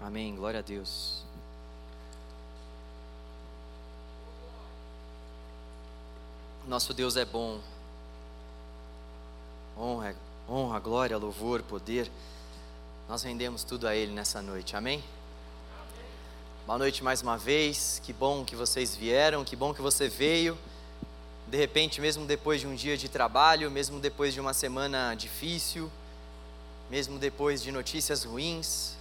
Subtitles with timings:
[0.00, 0.34] Amém.
[0.34, 1.22] Glória a Deus.
[6.66, 7.60] Nosso Deus é bom.
[9.76, 10.16] Honra,
[10.48, 12.10] honra, glória, louvor, poder.
[13.08, 14.74] Nós rendemos tudo a Ele nessa noite.
[14.74, 15.04] Amém?
[16.66, 18.00] Boa noite mais uma vez.
[18.02, 19.44] Que bom que vocês vieram.
[19.44, 20.56] Que bom que você veio.
[21.46, 25.90] De repente, mesmo depois de um dia de trabalho, mesmo depois de uma semana difícil,
[26.88, 28.99] mesmo depois de notícias ruins,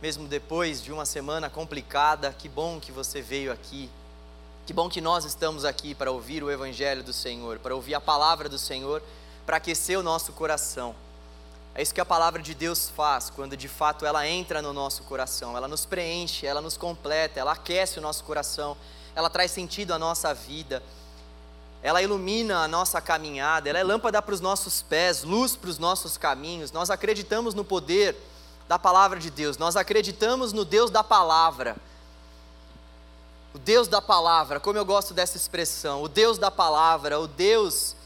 [0.00, 3.90] mesmo depois de uma semana complicada, que bom que você veio aqui.
[4.66, 8.00] Que bom que nós estamos aqui para ouvir o Evangelho do Senhor, para ouvir a
[8.00, 9.02] palavra do Senhor,
[9.46, 10.94] para aquecer o nosso coração.
[11.74, 15.02] É isso que a palavra de Deus faz quando de fato ela entra no nosso
[15.04, 18.76] coração, ela nos preenche, ela nos completa, ela aquece o nosso coração,
[19.14, 20.82] ela traz sentido à nossa vida,
[21.82, 25.78] ela ilumina a nossa caminhada, ela é lâmpada para os nossos pés, luz para os
[25.78, 26.72] nossos caminhos.
[26.72, 28.16] Nós acreditamos no poder
[28.68, 31.76] da palavra de Deus, nós acreditamos no Deus da palavra.
[33.54, 37.96] O Deus da palavra, como eu gosto dessa expressão, o Deus da palavra, o Deus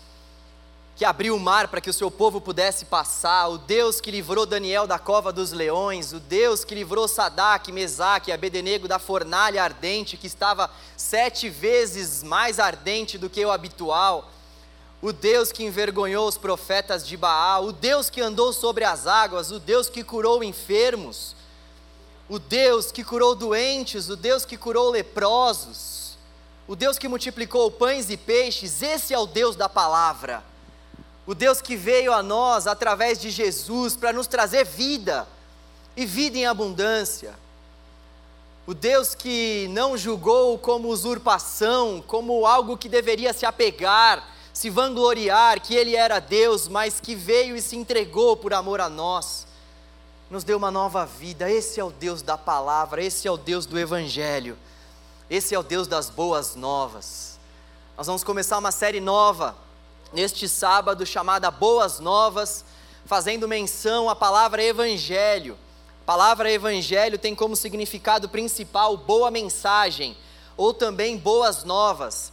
[1.00, 4.44] que abriu o mar para que o seu povo pudesse passar, o Deus que livrou
[4.44, 9.64] Daniel da cova dos leões, o Deus que livrou Sadak, Mesaque e Abednego da fornalha
[9.64, 14.30] ardente que estava sete vezes mais ardente do que o habitual
[15.02, 19.50] o Deus que envergonhou os profetas de Baal, o Deus que andou sobre as águas,
[19.50, 21.34] o Deus que curou enfermos,
[22.28, 26.18] o Deus que curou doentes, o Deus que curou leprosos,
[26.68, 30.44] o Deus que multiplicou pães e peixes, esse é o Deus da palavra.
[31.26, 35.26] O Deus que veio a nós através de Jesus para nos trazer vida
[35.96, 37.34] e vida em abundância.
[38.66, 45.60] O Deus que não julgou como usurpação, como algo que deveria se apegar, se vangloriar
[45.60, 49.46] que Ele era Deus, mas que veio e se entregou por amor a nós,
[50.30, 51.50] nos deu uma nova vida.
[51.50, 54.56] Esse é o Deus da palavra, esse é o Deus do Evangelho,
[55.28, 57.38] esse é o Deus das boas novas.
[57.96, 59.56] Nós vamos começar uma série nova
[60.12, 62.64] neste sábado chamada Boas Novas,
[63.04, 65.56] fazendo menção à palavra Evangelho.
[66.02, 70.16] A palavra Evangelho tem como significado principal boa mensagem
[70.56, 72.32] ou também boas novas.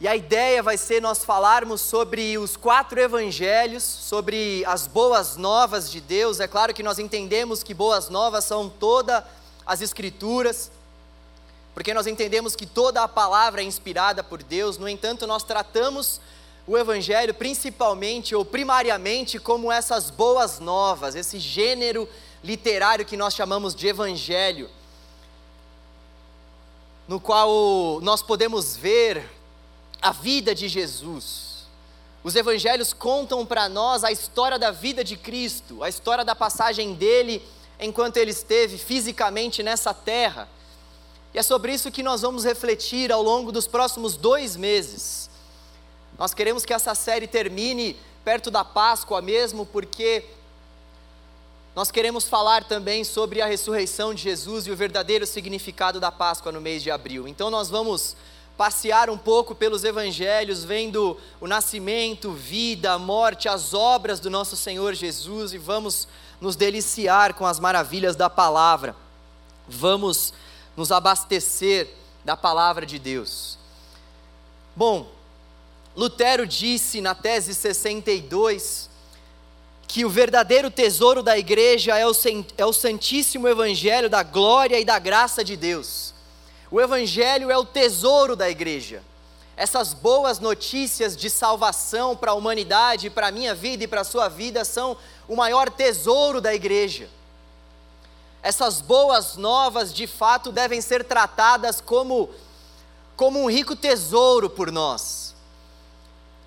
[0.00, 5.90] E a ideia vai ser nós falarmos sobre os quatro evangelhos, sobre as boas novas
[5.90, 6.38] de Deus.
[6.38, 9.24] É claro que nós entendemos que boas novas são todas
[9.66, 10.70] as escrituras,
[11.74, 14.78] porque nós entendemos que toda a palavra é inspirada por Deus.
[14.78, 16.20] No entanto, nós tratamos
[16.64, 22.08] o evangelho principalmente ou primariamente como essas boas novas, esse gênero
[22.44, 24.70] literário que nós chamamos de evangelho,
[27.08, 29.37] no qual nós podemos ver
[30.00, 31.66] a vida de Jesus.
[32.22, 36.94] Os evangelhos contam para nós a história da vida de Cristo, a história da passagem
[36.94, 37.42] dele
[37.80, 40.48] enquanto ele esteve fisicamente nessa terra.
[41.32, 45.30] E é sobre isso que nós vamos refletir ao longo dos próximos dois meses.
[46.18, 50.24] Nós queremos que essa série termine perto da Páscoa mesmo, porque
[51.76, 56.50] nós queremos falar também sobre a ressurreição de Jesus e o verdadeiro significado da Páscoa
[56.50, 57.28] no mês de abril.
[57.28, 58.16] Então nós vamos
[58.58, 64.94] passear um pouco pelos evangelhos, vendo o nascimento, vida, morte, as obras do nosso Senhor
[64.94, 66.08] Jesus e vamos
[66.40, 68.96] nos deliciar com as maravilhas da palavra.
[69.68, 70.34] Vamos
[70.76, 71.88] nos abastecer
[72.24, 73.56] da palavra de Deus.
[74.74, 75.08] Bom,
[75.96, 78.90] Lutero disse na tese 62
[79.86, 82.12] que o verdadeiro tesouro da igreja é o,
[82.56, 86.17] é o Santíssimo Evangelho da glória e da graça de Deus.
[86.70, 89.02] O Evangelho é o tesouro da igreja.
[89.56, 94.04] Essas boas notícias de salvação para a humanidade, para a minha vida e para a
[94.04, 94.96] sua vida são
[95.26, 97.08] o maior tesouro da igreja.
[98.42, 102.30] Essas boas novas de fato devem ser tratadas como,
[103.16, 105.34] como um rico tesouro por nós.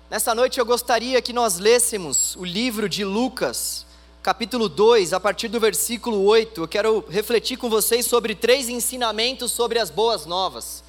[0.08, 3.84] Nessa noite eu gostaria que nós lêssemos o livro de Lucas,
[4.22, 9.50] capítulo 2, a partir do versículo 8, eu quero refletir com vocês sobre três ensinamentos
[9.50, 10.84] sobre as boas novas.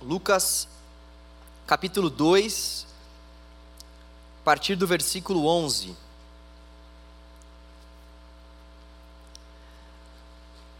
[0.00, 0.68] Lucas,
[1.66, 2.86] capítulo 2,
[4.42, 5.96] a partir do versículo 11.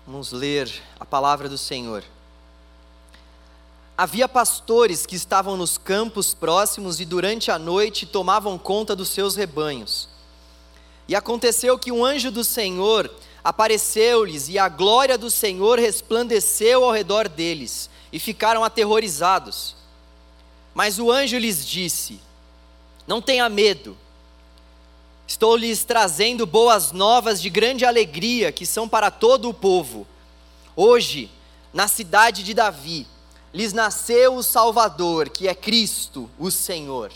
[0.06, 2.05] Vamos ler a palavra do Senhor.
[3.96, 9.36] Havia pastores que estavam nos campos próximos e durante a noite tomavam conta dos seus
[9.36, 10.08] rebanhos.
[11.06, 13.10] E aconteceu que um anjo do Senhor
[13.44, 19.76] apareceu-lhes e a glória do Senhor resplandeceu ao redor deles e ficaram aterrorizados.
[20.74, 22.18] Mas o anjo lhes disse:
[23.06, 23.96] Não tenha medo,
[25.26, 30.06] estou lhes trazendo boas novas de grande alegria que são para todo o povo.
[30.74, 31.30] Hoje,
[31.74, 33.06] na cidade de Davi,
[33.52, 37.12] lhes nasceu o Salvador, que é Cristo, o Senhor.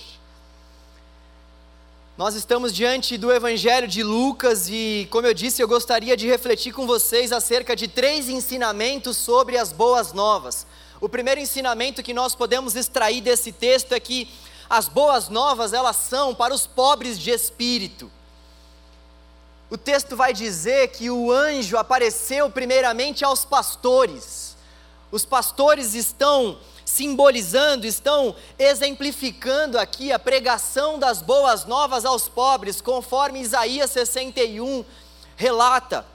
[2.17, 6.73] Nós estamos diante do Evangelho de Lucas e, como eu disse, eu gostaria de refletir
[6.73, 10.67] com vocês acerca de três ensinamentos sobre as boas novas.
[10.99, 14.31] O primeiro ensinamento que nós podemos extrair desse texto é que
[14.69, 18.11] as boas novas, elas são para os pobres de espírito.
[19.69, 24.56] O texto vai dizer que o anjo apareceu primeiramente aos pastores.
[25.11, 33.41] Os pastores estão simbolizando, estão exemplificando aqui a pregação das boas novas aos pobres, conforme
[33.41, 34.85] Isaías 61
[35.37, 36.07] relata.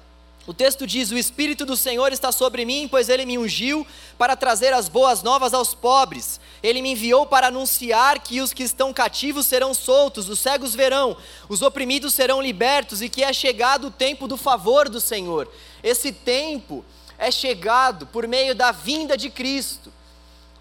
[0.48, 3.86] O texto diz: O Espírito do Senhor está sobre mim, pois ele me ungiu
[4.18, 6.40] para trazer as boas novas aos pobres.
[6.64, 11.16] Ele me enviou para anunciar que os que estão cativos serão soltos, os cegos verão,
[11.48, 15.48] os oprimidos serão libertos e que é chegado o tempo do favor do Senhor.
[15.84, 16.84] Esse tempo
[17.22, 19.94] é chegado por meio da vinda de Cristo.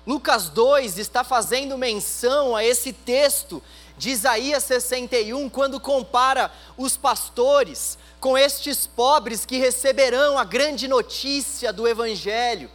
[0.06, 3.62] Lucas 2 está fazendo menção a esse texto
[3.96, 11.72] de Isaías 61, quando compara os pastores com estes pobres que receberão a grande notícia
[11.72, 12.70] do Evangelho.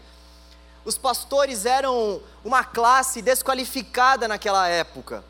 [0.83, 5.23] Os pastores eram uma classe desqualificada naquela época.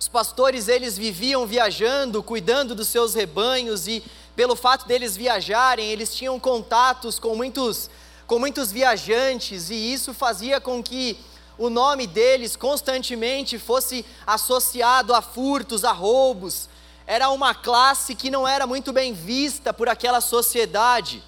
[0.00, 4.02] Os pastores eles viviam viajando, cuidando dos seus rebanhos e
[4.34, 7.90] pelo fato deles viajarem, eles tinham contatos com muitos
[8.26, 11.18] com muitos viajantes, e isso fazia com que
[11.58, 16.68] o nome deles constantemente fosse associado a furtos, a roubos.
[17.06, 21.22] Era uma classe que não era muito bem vista por aquela sociedade.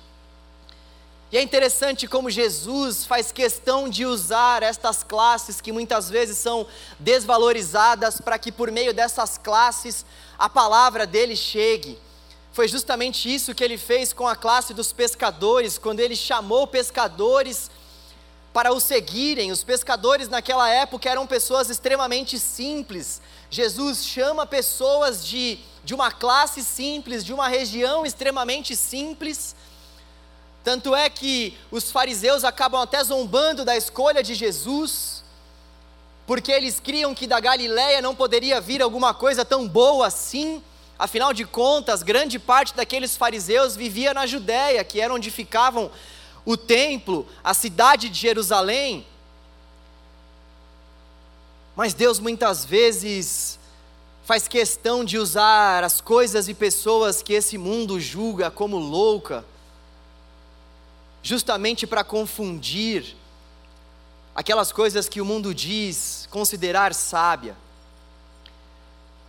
[1.31, 6.67] E é interessante como Jesus faz questão de usar estas classes que muitas vezes são
[6.99, 10.07] desvalorizadas para que por meio dessas classes
[10.39, 11.99] a palavra dele chegue.
[12.57, 17.71] Foi justamente isso que ele fez com a classe dos pescadores, quando ele chamou pescadores
[18.51, 19.53] para o seguirem.
[19.53, 23.21] Os pescadores naquela época eram pessoas extremamente simples.
[23.51, 29.55] Jesus chama pessoas de, de uma classe simples, de uma região extremamente simples.
[30.65, 35.23] Tanto é que os fariseus acabam até zombando da escolha de Jesus,
[36.27, 40.63] porque eles criam que da Galiléia não poderia vir alguma coisa tão boa assim.
[40.99, 45.91] Afinal de contas, grande parte daqueles fariseus vivia na Judéia, que era onde ficavam
[46.45, 49.07] o templo, a cidade de Jerusalém.
[51.75, 53.59] Mas Deus muitas vezes
[54.25, 59.45] faz questão de usar as coisas e pessoas que esse mundo julga como louca,
[61.23, 63.15] justamente para confundir
[64.35, 67.57] aquelas coisas que o mundo diz considerar sábia.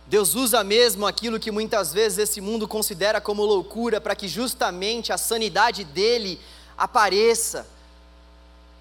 [0.08, 5.12] Deus usa mesmo aquilo que muitas vezes esse mundo considera como loucura, para que justamente
[5.12, 6.40] a sanidade dele
[6.78, 7.66] apareça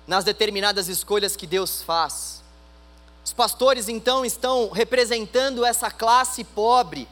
[0.07, 2.41] nas determinadas escolhas que Deus faz.
[3.25, 7.05] Os pastores então estão representando essa classe pobre,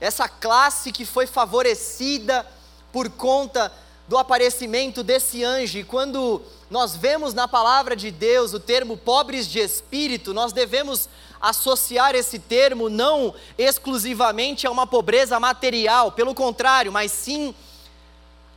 [0.00, 2.46] essa classe que foi favorecida
[2.92, 3.72] por conta
[4.08, 5.78] do aparecimento desse anjo.
[5.78, 6.40] E quando
[6.70, 11.08] nós vemos na palavra de Deus o termo pobres de espírito, nós devemos
[11.40, 17.54] associar esse termo não exclusivamente a uma pobreza material, pelo contrário, mas sim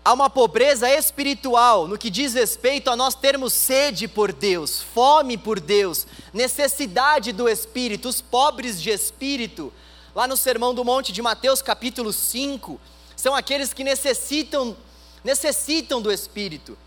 [0.03, 5.37] a uma pobreza espiritual no que diz respeito a nós termos sede por Deus, fome
[5.37, 9.71] por Deus, necessidade do Espírito, os pobres de espírito.
[10.15, 12.81] Lá no Sermão do Monte de Mateus, capítulo 5,
[13.15, 14.75] são aqueles que necessitam
[15.23, 16.77] necessitam do Espírito.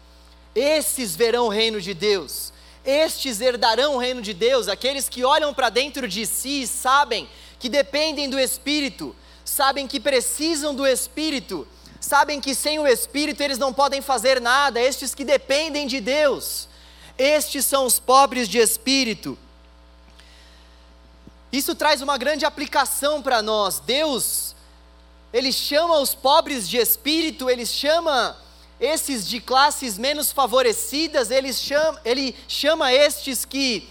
[0.55, 2.53] Esses verão o reino de Deus.
[2.85, 7.29] Estes herdarão o reino de Deus, aqueles que olham para dentro de si e sabem
[7.59, 11.67] que dependem do Espírito, sabem que precisam do Espírito,
[11.99, 16.69] sabem que sem o Espírito eles não podem fazer nada, estes que dependem de Deus.
[17.17, 19.39] Estes são os pobres de espírito.
[21.53, 23.79] Isso traz uma grande aplicação para nós.
[23.79, 24.54] Deus,
[25.35, 28.39] Ele chama os pobres de espírito, Ele chama
[28.81, 33.89] esses de classes menos favorecidas, ele chama, ele chama estes que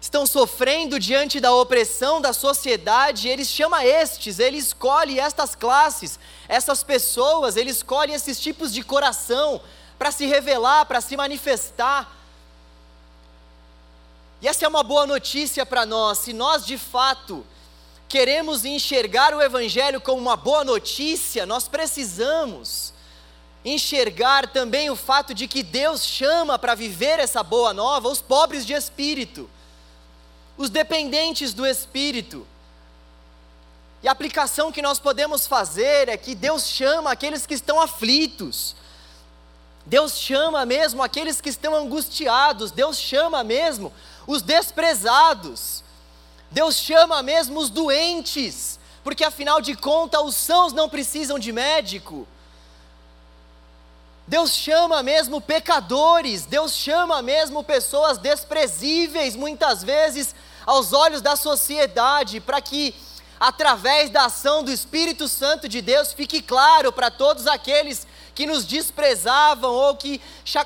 [0.00, 6.82] estão sofrendo diante da opressão da sociedade, ele chama estes, ele escolhe estas classes, essas
[6.82, 9.60] pessoas, ele escolhe esses tipos de coração
[9.98, 12.18] para se revelar, para se manifestar.
[14.40, 17.46] E essa é uma boa notícia para nós, se nós de fato
[18.12, 22.92] queremos enxergar o Evangelho como uma boa notícia, nós precisamos
[23.64, 28.66] enxergar também o fato de que Deus chama para viver essa boa nova os pobres
[28.66, 29.48] de espírito,
[30.58, 32.46] os dependentes do espírito.
[34.02, 38.76] E a aplicação que nós podemos fazer é que Deus chama aqueles que estão aflitos,
[39.86, 43.90] Deus chama mesmo aqueles que estão angustiados, Deus chama mesmo
[44.26, 45.81] os desprezados,
[46.52, 52.28] Deus chama mesmo os doentes, porque afinal de contas os sãos não precisam de médico.
[54.26, 60.34] Deus chama mesmo pecadores, Deus chama mesmo pessoas desprezíveis, muitas vezes,
[60.66, 62.94] aos olhos da sociedade, para que,
[63.40, 68.66] através da ação do Espírito Santo de Deus, fique claro para todos aqueles que nos
[68.66, 70.20] desprezavam ou que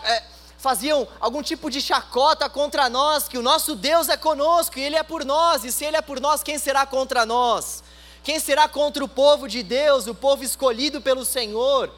[0.04, 0.22] é,
[0.66, 4.96] faziam algum tipo de chacota contra nós, que o nosso Deus é conosco e Ele
[4.96, 7.84] é por nós, e se Ele é por nós, quem será contra nós?
[8.24, 11.88] Quem será contra o povo de Deus, o povo escolhido pelo Senhor?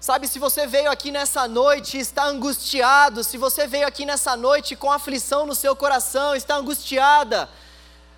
[0.00, 4.34] Sabe, se você veio aqui nessa noite e está angustiado, se você veio aqui nessa
[4.34, 7.46] noite com aflição no seu coração, está angustiada,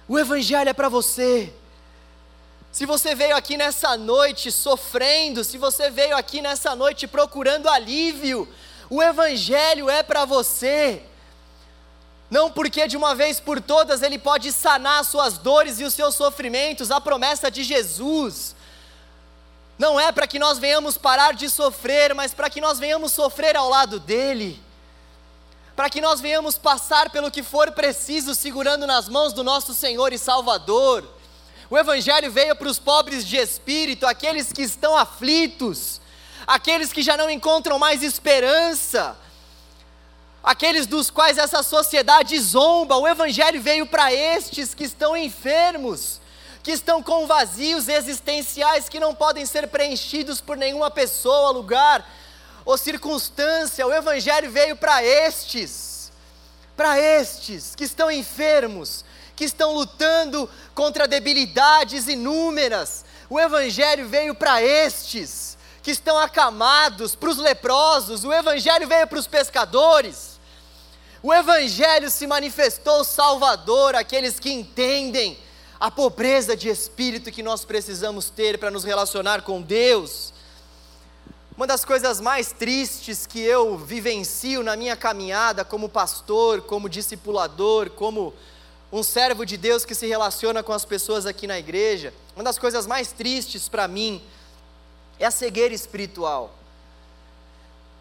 [0.07, 1.53] o Evangelho é para você.
[2.71, 8.49] Se você veio aqui nessa noite sofrendo, se você veio aqui nessa noite procurando alívio,
[8.89, 11.03] o Evangelho é para você.
[12.31, 15.95] Não porque de uma vez por todas ele pode sanar as suas dores e os
[15.95, 18.57] seus sofrimentos, a promessa de Jesus
[19.79, 23.57] não é para que nós venhamos parar de sofrer, mas para que nós venhamos sofrer
[23.57, 24.63] ao lado dEle,
[25.75, 30.13] para que nós venhamos passar pelo que for preciso, segurando nas mãos do nosso Senhor
[30.13, 31.07] e Salvador.
[31.69, 36.01] O Evangelho veio para os pobres de espírito, aqueles que estão aflitos,
[36.47, 39.17] aqueles que já não encontram mais esperança,
[40.43, 42.97] aqueles dos quais essa sociedade zomba.
[42.97, 46.21] O Evangelho veio para estes que estão enfermos
[46.67, 52.05] que estão com vazios existenciais que não podem ser preenchidos por nenhuma pessoa, lugar
[52.65, 53.87] ou circunstância.
[53.87, 56.11] O Evangelho veio para estes,
[56.77, 59.05] para estes que estão enfermos,
[59.37, 63.05] que estão lutando contra debilidades inúmeras.
[63.31, 65.56] O Evangelho veio para estes
[65.87, 68.25] que estão acamados, para os leprosos.
[68.25, 70.41] O Evangelho veio para os pescadores.
[71.23, 75.39] O Evangelho se manifestou salvador àqueles que entendem
[75.79, 80.35] a pobreza de espírito que nós precisamos ter para nos relacionar com Deus.
[81.57, 87.91] Uma das coisas mais tristes que eu vivencio na minha caminhada como pastor, como discipulador,
[87.91, 88.35] como
[88.91, 92.59] um servo de Deus que se relaciona com as pessoas aqui na igreja, uma das
[92.59, 94.21] coisas mais tristes para mim
[95.19, 96.55] é a cegueira espiritual.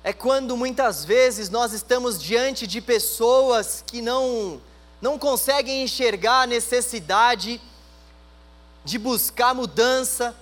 [0.03, 4.62] É quando muitas vezes nós estamos diante de pessoas que não
[5.01, 7.62] não conseguem enxergar a necessidade
[8.84, 10.36] de buscar mudança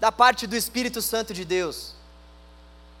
[0.00, 1.92] da parte do Espírito Santo de Deus.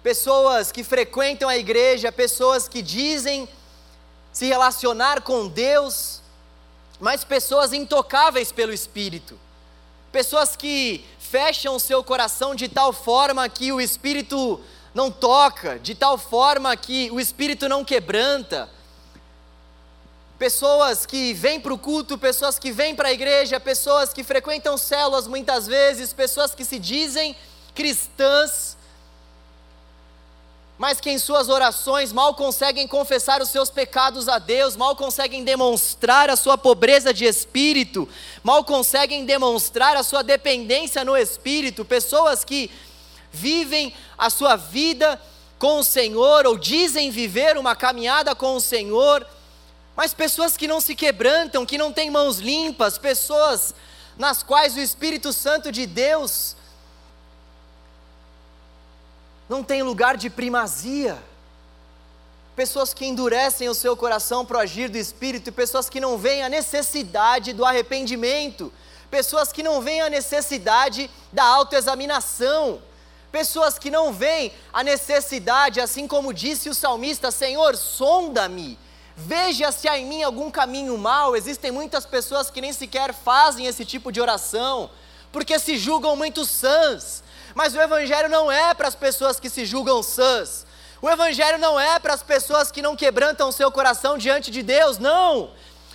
[0.02, 3.48] Pessoas que frequentam a igreja, pessoas que dizem
[4.32, 6.20] se relacionar com Deus,
[7.00, 9.38] mas pessoas intocáveis pelo Espírito.
[10.12, 14.60] Pessoas que fecham o seu coração de tal forma que o Espírito
[14.94, 18.70] não toca, de tal forma que o Espírito não quebranta,
[20.38, 24.78] pessoas que vêm para o culto, pessoas que vêm para a igreja, pessoas que frequentam
[24.78, 27.34] células muitas vezes, pessoas que se dizem
[27.74, 28.75] cristãs,
[30.78, 35.42] mas que em suas orações mal conseguem confessar os seus pecados a Deus, mal conseguem
[35.42, 38.08] demonstrar a sua pobreza de espírito,
[38.42, 42.70] mal conseguem demonstrar a sua dependência no espírito, pessoas que
[43.32, 45.20] vivem a sua vida
[45.58, 49.26] com o Senhor ou dizem viver uma caminhada com o Senhor,
[49.96, 53.74] mas pessoas que não se quebrantam, que não têm mãos limpas, pessoas
[54.18, 56.54] nas quais o Espírito Santo de Deus
[59.48, 61.16] não tem lugar de primazia.
[62.54, 66.42] Pessoas que endurecem o seu coração para o agir do Espírito, pessoas que não veem
[66.42, 68.72] a necessidade do arrependimento,
[69.10, 72.80] pessoas que não veem a necessidade da autoexaminação,
[73.30, 78.78] pessoas que não veem a necessidade, assim como disse o salmista: Senhor, sonda-me
[79.16, 81.34] Veja se há em mim algum caminho mal.
[81.34, 84.90] Existem muitas pessoas que nem sequer fazem esse tipo de oração,
[85.32, 87.24] porque se julgam muito sãs.
[87.56, 90.66] Mas o Evangelho não é para as pessoas que se julgam sãs.
[91.00, 94.98] O Evangelho não é para as pessoas que não quebrantam seu coração diante de Deus,
[94.98, 95.52] não.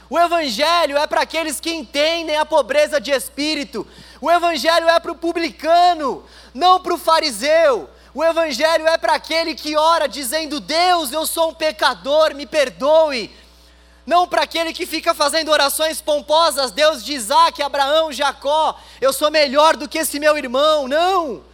[0.09, 3.85] O Evangelho é para aqueles que entendem a pobreza de espírito.
[4.19, 7.87] O Evangelho é para o publicano, não para o fariseu.
[8.11, 13.29] O Evangelho é para aquele que ora dizendo: Deus, eu sou um pecador, me perdoe.
[14.03, 19.29] Não para aquele que fica fazendo orações pomposas, Deus de Isaac, Abraão, Jacó, eu sou
[19.29, 20.87] melhor do que esse meu irmão.
[20.87, 21.50] Não.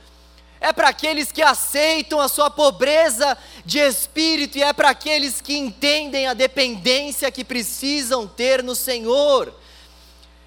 [0.60, 5.56] É para aqueles que aceitam a sua pobreza de espírito e é para aqueles que
[5.56, 9.54] entendem a dependência que precisam ter no Senhor.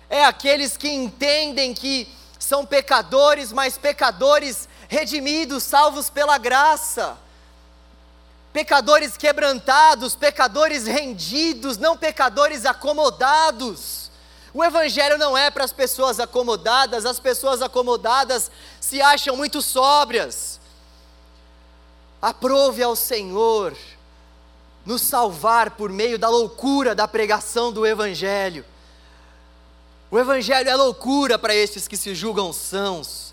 [0.08, 7.16] É aqueles que entendem que são pecadores, mas pecadores redimidos, salvos pela graça.
[8.52, 14.09] Pecadores quebrantados, pecadores rendidos, não pecadores acomodados.
[14.52, 20.60] O Evangelho não é para as pessoas acomodadas, as pessoas acomodadas se acham muito sóbrias.
[22.20, 23.76] Aprove ao Senhor
[24.84, 28.64] nos salvar por meio da loucura da pregação do Evangelho.
[30.10, 33.32] O Evangelho é loucura para estes que se julgam sãos.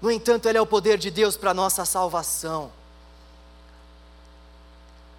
[0.00, 2.70] No entanto, ele é o poder de Deus para a nossa salvação.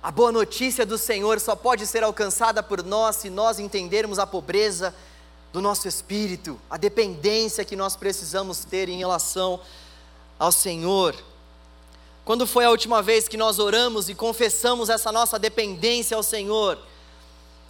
[0.05, 4.27] A boa notícia do Senhor só pode ser alcançada por nós se nós entendermos a
[4.27, 4.93] pobreza
[5.51, 9.59] do nosso espírito, a dependência que nós precisamos ter em relação
[10.37, 11.15] ao Senhor.
[12.23, 16.77] Quando foi a última vez que nós oramos e confessamos essa nossa dependência ao Senhor?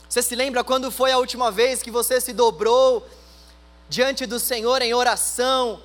[0.09, 3.07] Você se lembra quando foi a última vez que você se dobrou
[3.87, 5.79] diante do Senhor em oração?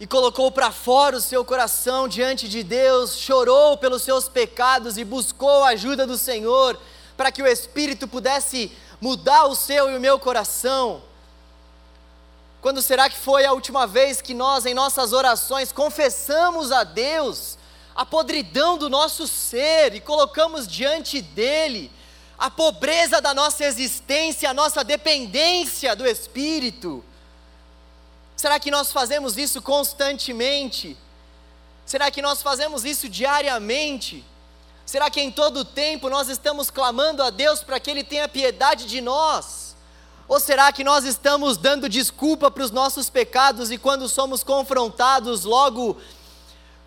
[0.00, 5.04] E colocou para fora o seu coração diante de Deus, chorou pelos seus pecados e
[5.04, 6.80] buscou a ajuda do Senhor
[7.18, 11.02] para que o Espírito pudesse mudar o seu e o meu coração.
[12.62, 17.58] Quando será que foi a última vez que nós, em nossas orações, confessamos a Deus
[17.94, 21.92] a podridão do nosso ser e colocamos diante dEle
[22.38, 27.04] a pobreza da nossa existência, a nossa dependência do Espírito?
[28.40, 30.96] Será que nós fazemos isso constantemente?
[31.84, 34.24] Será que nós fazemos isso diariamente?
[34.86, 38.86] Será que em todo tempo nós estamos clamando a Deus para que Ele tenha piedade
[38.86, 39.76] de nós?
[40.26, 45.44] Ou será que nós estamos dando desculpa para os nossos pecados e quando somos confrontados,
[45.44, 45.98] logo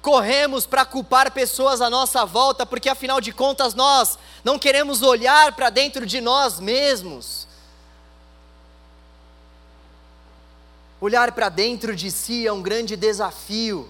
[0.01, 5.55] corremos para culpar pessoas à nossa volta, porque afinal de contas nós não queremos olhar
[5.55, 7.47] para dentro de nós mesmos?
[11.03, 13.89] Olhar para dentro de si é um grande desafio,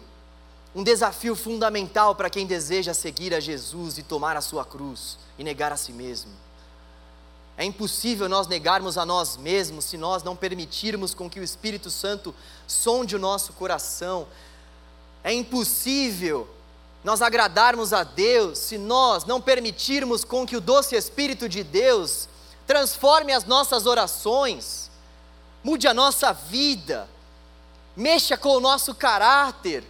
[0.73, 5.43] um desafio fundamental para quem deseja seguir a Jesus e tomar a sua cruz e
[5.43, 6.31] negar a si mesmo.
[7.55, 11.91] É impossível nós negarmos a nós mesmos se nós não permitirmos com que o Espírito
[11.91, 12.33] Santo
[12.65, 14.25] sonde o nosso coração.
[15.23, 16.49] É impossível
[17.03, 22.27] nós agradarmos a Deus se nós não permitirmos com que o doce Espírito de Deus
[22.65, 24.82] transforme as nossas orações
[25.63, 27.07] mude a nossa vida,
[27.95, 29.83] mexa com o nosso caráter.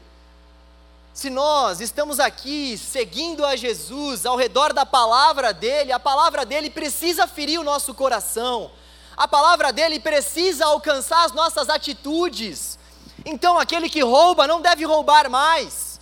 [1.13, 6.69] Se nós estamos aqui seguindo a Jesus ao redor da palavra dele, a palavra dele
[6.69, 8.71] precisa ferir o nosso coração,
[9.17, 12.77] a palavra dele precisa alcançar as nossas atitudes.
[13.25, 15.99] Então, aquele que rouba não deve roubar mais,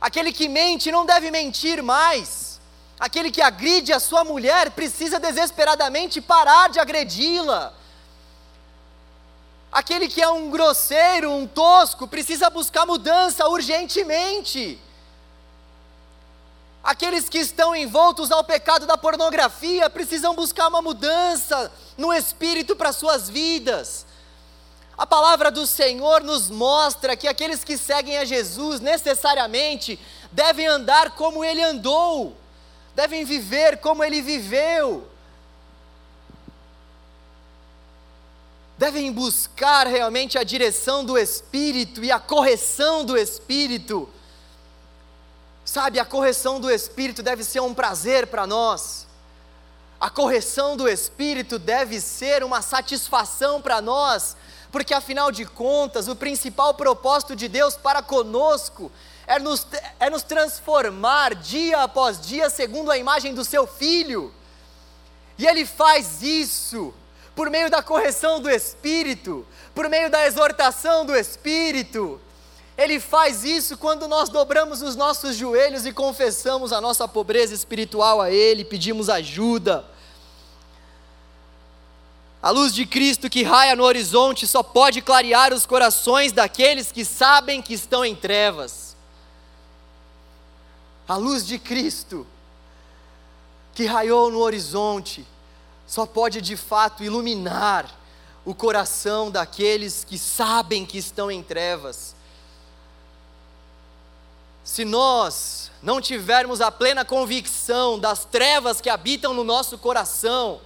[0.00, 2.60] aquele que mente não deve mentir mais,
[2.98, 7.74] aquele que agride a sua mulher precisa desesperadamente parar de agredi-la
[9.72, 14.78] Aquele que é um grosseiro, um tosco, precisa buscar mudança urgentemente.
[16.84, 22.92] Aqueles que estão envoltos ao pecado da pornografia precisam buscar uma mudança no espírito para
[22.92, 24.04] suas vidas.
[24.98, 29.98] A palavra do Senhor nos mostra que aqueles que seguem a Jesus necessariamente
[30.30, 32.36] devem andar como ele andou,
[32.94, 35.08] devem viver como ele viveu.
[38.82, 44.08] Devem buscar realmente a direção do Espírito e a correção do Espírito.
[45.64, 49.06] Sabe, a correção do Espírito deve ser um prazer para nós.
[50.00, 54.36] A correção do Espírito deve ser uma satisfação para nós,
[54.72, 58.90] porque afinal de contas, o principal propósito de Deus para conosco
[59.28, 59.64] é nos,
[60.00, 64.34] é nos transformar dia após dia segundo a imagem do Seu Filho.
[65.38, 66.92] E Ele faz isso
[67.34, 72.20] por meio da correção do Espírito, por meio da exortação do Espírito.
[72.76, 78.20] Ele faz isso quando nós dobramos os nossos joelhos e confessamos a nossa pobreza espiritual
[78.20, 79.84] a Ele, pedimos ajuda.
[82.42, 87.04] A luz de Cristo que raia no horizonte só pode clarear os corações daqueles que
[87.04, 88.96] sabem que estão em trevas.
[91.06, 92.26] A luz de Cristo
[93.74, 95.26] que raiou no horizonte
[95.92, 97.86] só pode de fato iluminar
[98.46, 102.16] o coração daqueles que sabem que estão em trevas.
[104.64, 110.62] Se nós não tivermos a plena convicção das trevas que habitam no nosso coração,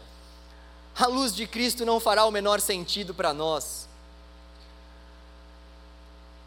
[0.96, 3.88] a luz de Cristo não fará o menor sentido para nós.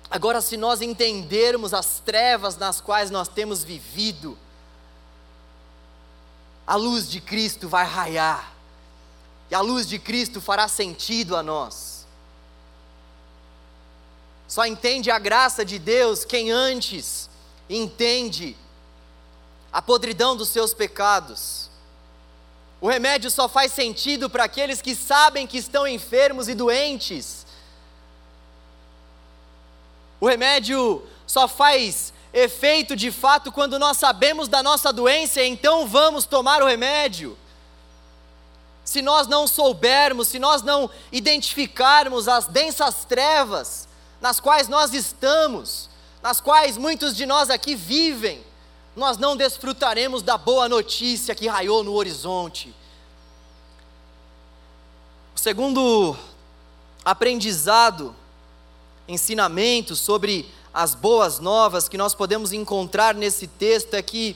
[0.09, 4.37] Agora, se nós entendermos as trevas nas quais nós temos vivido,
[6.65, 8.57] a luz de Cristo vai raiar,
[9.49, 12.05] e a luz de Cristo fará sentido a nós.
[14.47, 17.29] Só entende a graça de Deus quem antes
[17.69, 18.55] entende
[19.71, 21.69] a podridão dos seus pecados.
[22.81, 27.45] O remédio só faz sentido para aqueles que sabem que estão enfermos e doentes.
[30.19, 36.25] O remédio só faz efeito de fato quando nós sabemos da nossa doença, então vamos
[36.25, 37.37] tomar o remédio.
[38.89, 43.87] Se nós não soubermos, se nós não identificarmos as densas trevas,
[44.19, 45.87] nas quais nós estamos,
[46.23, 48.43] nas quais muitos de nós aqui vivem,
[48.95, 52.73] nós não desfrutaremos da boa notícia que raiou no horizonte.
[55.35, 56.17] O segundo
[57.05, 58.15] aprendizado,
[59.07, 64.35] ensinamento sobre as boas novas que nós podemos encontrar nesse texto é que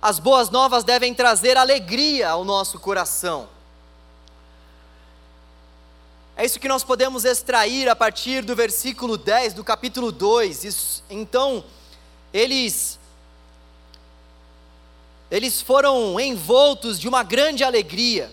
[0.00, 3.48] as boas novas devem trazer alegria ao nosso coração.
[6.40, 10.64] É isso que nós podemos extrair a partir do versículo 10 do capítulo 2.
[10.64, 11.62] Isso, então,
[12.32, 12.98] eles
[15.30, 18.32] eles foram envoltos de uma grande alegria.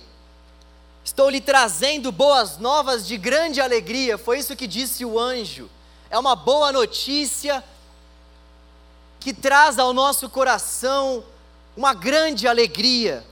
[1.04, 5.70] Estou lhe trazendo boas novas de grande alegria, foi isso que disse o anjo.
[6.10, 7.62] É uma boa notícia
[9.20, 11.26] que traz ao nosso coração
[11.76, 13.26] uma grande alegria.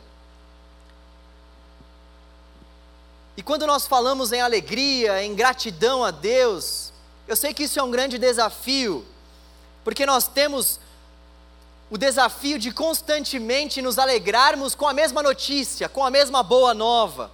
[3.38, 6.94] E quando nós falamos em alegria, em gratidão a Deus,
[7.28, 9.06] eu sei que isso é um grande desafio,
[9.84, 10.80] porque nós temos
[11.90, 17.30] o desafio de constantemente nos alegrarmos com a mesma notícia, com a mesma boa nova.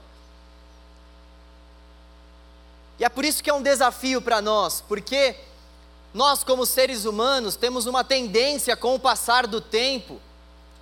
[3.00, 5.36] E é por isso que é um desafio para nós, porque
[6.14, 10.20] nós, como seres humanos, temos uma tendência com o passar do tempo,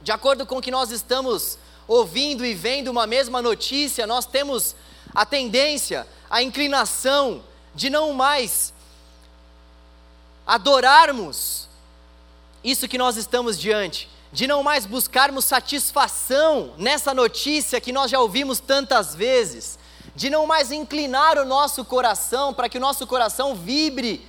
[0.01, 4.75] de acordo com o que nós estamos ouvindo e vendo uma mesma notícia, nós temos
[5.13, 7.43] a tendência, a inclinação
[7.73, 8.73] de não mais
[10.45, 11.67] adorarmos
[12.63, 18.19] isso que nós estamos diante, de não mais buscarmos satisfação nessa notícia que nós já
[18.19, 19.79] ouvimos tantas vezes,
[20.15, 24.27] de não mais inclinar o nosso coração para que o nosso coração vibre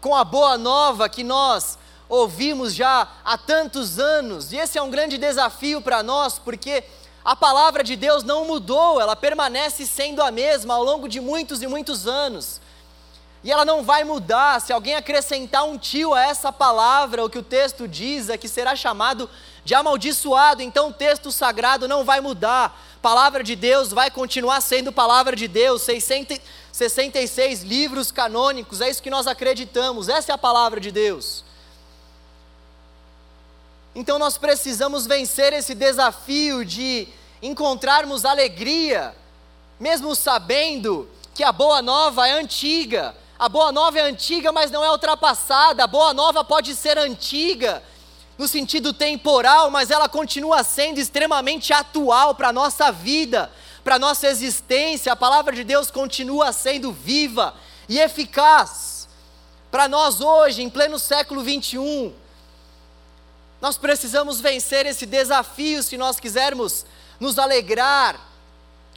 [0.00, 4.52] com a boa nova que nós ouvimos já há tantos anos.
[4.52, 6.84] E esse é um grande desafio para nós, porque
[7.26, 11.60] a palavra de Deus não mudou, ela permanece sendo a mesma ao longo de muitos
[11.60, 12.60] e muitos anos.
[13.42, 14.60] E ela não vai mudar.
[14.60, 18.46] Se alguém acrescentar um tio a essa palavra, o que o texto diz é que
[18.46, 19.28] será chamado
[19.64, 20.62] de amaldiçoado.
[20.62, 22.80] Então o texto sagrado não vai mudar.
[23.02, 25.82] Palavra de Deus vai continuar sendo palavra de Deus.
[25.82, 30.08] 666 livros canônicos, é isso que nós acreditamos.
[30.08, 31.44] Essa é a palavra de Deus.
[33.96, 37.08] Então nós precisamos vencer esse desafio de
[37.42, 39.14] encontrarmos alegria,
[39.78, 43.14] mesmo sabendo que a boa nova é antiga.
[43.38, 45.84] A boa nova é antiga, mas não é ultrapassada.
[45.84, 47.82] A boa nova pode ser antiga
[48.38, 53.50] no sentido temporal, mas ela continua sendo extremamente atual para a nossa vida,
[53.84, 55.12] para a nossa existência.
[55.12, 57.54] A palavra de Deus continua sendo viva
[57.88, 59.08] e eficaz
[59.70, 62.14] para nós hoje, em pleno século 21.
[63.60, 66.86] Nós precisamos vencer esse desafio se nós quisermos
[67.18, 68.20] nos alegrar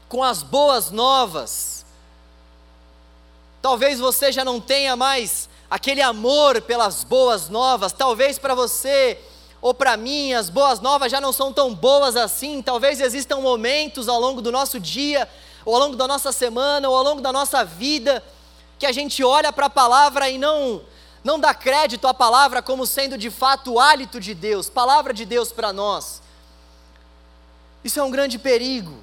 [0.08, 1.86] com as boas novas.
[3.62, 9.20] Talvez você já não tenha mais aquele amor pelas boas novas, talvez para você
[9.62, 12.62] ou para mim as boas novas já não são tão boas assim.
[12.62, 15.28] Talvez existam momentos ao longo do nosso dia,
[15.66, 18.24] ou ao longo da nossa semana, ou ao longo da nossa vida,
[18.78, 20.82] que a gente olha para a palavra e não
[21.22, 25.26] não dá crédito à palavra como sendo de fato o hálito de Deus, palavra de
[25.26, 26.22] Deus para nós.
[27.84, 28.98] Isso é um grande perigo.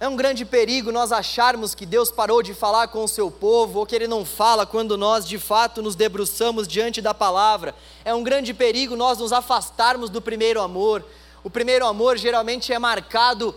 [0.00, 3.78] É um grande perigo nós acharmos que Deus parou de falar com o seu povo,
[3.78, 7.74] ou que Ele não fala quando nós de fato nos debruçamos diante da palavra.
[8.04, 11.04] É um grande perigo nós nos afastarmos do primeiro amor.
[11.44, 13.54] O primeiro amor geralmente é marcado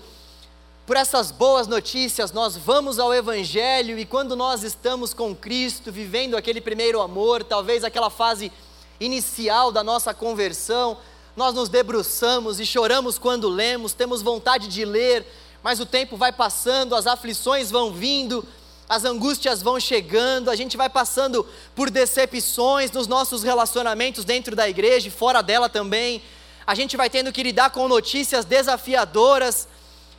[0.85, 6.37] por essas boas notícias, nós vamos ao Evangelho e quando nós estamos com Cristo, vivendo
[6.37, 8.51] aquele primeiro amor, talvez aquela fase
[8.99, 10.95] inicial da nossa conversão,
[11.35, 15.25] nós nos debruçamos e choramos quando lemos, temos vontade de ler,
[15.61, 18.45] mas o tempo vai passando, as aflições vão vindo,
[18.87, 21.45] as angústias vão chegando, a gente vai passando
[21.75, 26.21] por decepções nos nossos relacionamentos dentro da igreja e fora dela também,
[26.65, 29.67] a gente vai tendo que lidar com notícias desafiadoras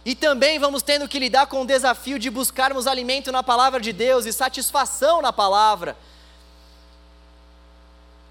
[0.05, 3.93] e também vamos tendo que lidar com o desafio de buscarmos alimento na palavra de
[3.93, 5.97] Deus e satisfação na palavra.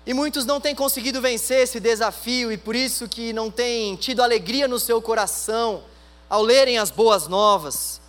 [0.05, 4.21] E muitos não têm conseguido vencer esse desafio e por isso que não têm tido
[4.21, 5.83] alegria no seu coração
[6.29, 7.99] ao lerem as boas novas.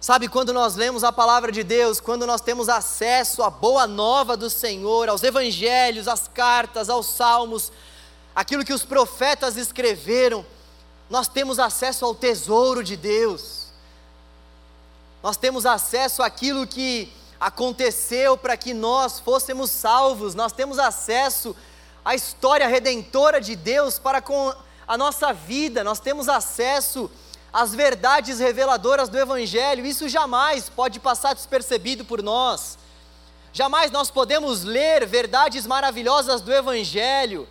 [0.00, 4.36] Sabe, quando nós lemos a palavra de Deus, quando nós temos acesso à boa nova
[4.36, 7.72] do Senhor, aos evangelhos, às cartas, aos salmos,
[8.34, 10.46] aquilo que os profetas escreveram,
[11.10, 13.66] nós temos acesso ao tesouro de Deus.
[15.20, 21.54] Nós temos acesso àquilo que aconteceu para que nós fôssemos salvos, nós temos acesso
[22.04, 24.52] à história redentora de Deus para com
[24.86, 27.10] a nossa vida, nós temos acesso
[27.52, 32.78] às verdades reveladoras do Evangelho, isso jamais pode passar despercebido por nós.
[33.52, 37.48] Jamais nós podemos ler verdades maravilhosas do Evangelho,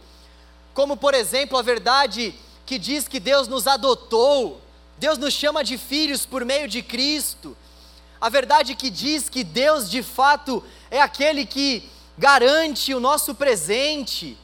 [0.73, 4.62] como por exemplo a verdade que diz que Deus nos adotou,
[4.97, 7.56] Deus nos chama de filhos por meio de Cristo
[8.19, 14.38] a verdade que diz que Deus de fato é aquele que garante o nosso presente,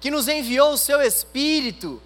[0.00, 2.00] que nos enviou o seu Espírito,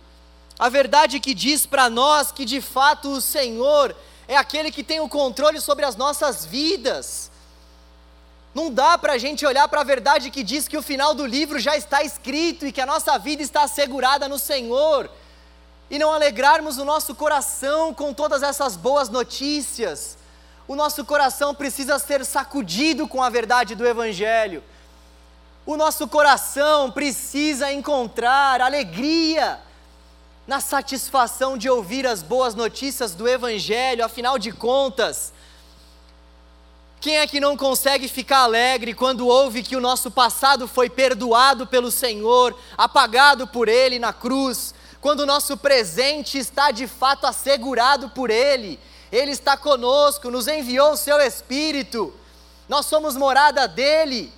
[0.58, 3.94] a verdade que diz para nós que de fato o Senhor
[4.26, 7.30] é aquele que tem o controle sobre as nossas vidas.
[8.54, 11.26] Não dá para a gente olhar para a verdade que diz que o final do
[11.26, 15.10] livro já está escrito e que a nossa vida está assegurada no Senhor,
[15.90, 20.16] e não alegrarmos o nosso coração com todas essas boas notícias
[20.66, 24.62] o nosso coração precisa ser sacudido com a verdade do Evangelho.
[25.64, 29.60] O nosso coração precisa encontrar alegria
[30.46, 35.32] na satisfação de ouvir as boas notícias do Evangelho, afinal de contas,
[37.02, 41.66] quem é que não consegue ficar alegre quando ouve que o nosso passado foi perdoado
[41.66, 48.08] pelo Senhor, apagado por Ele na cruz, quando o nosso presente está de fato assegurado
[48.10, 48.78] por Ele?
[49.12, 52.14] Ele está conosco, nos enviou o seu Espírito,
[52.66, 54.32] nós somos morada dele,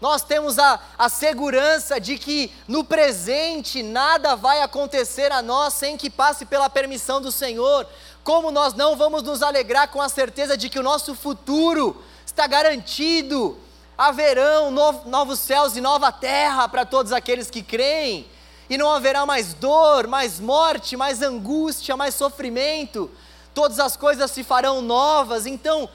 [0.00, 5.98] nós temos a, a segurança de que no presente nada vai acontecer a nós sem
[5.98, 7.86] que passe pela permissão do Senhor.
[8.24, 12.46] Como nós não vamos nos alegrar com a certeza de que o nosso futuro está
[12.46, 13.58] garantido?
[13.98, 14.70] Haverão
[15.04, 18.26] novos céus e nova terra para todos aqueles que creem,
[18.70, 23.10] e não haverá mais dor, mais morte, mais angústia, mais sofrimento
[23.58, 25.44] todas as coisas se farão novas.
[25.44, 25.88] Então,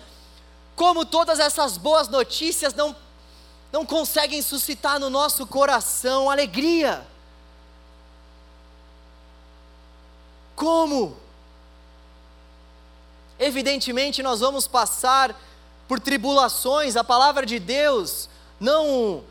[0.75, 2.93] como todas essas boas notícias não,
[3.71, 7.07] não conseguem suscitar no nosso coração alegria?
[10.57, 11.15] Como?
[13.39, 15.33] Evidentemente, nós vamos passar
[15.87, 18.27] por tribulações, a palavra de Deus
[18.59, 19.23] não,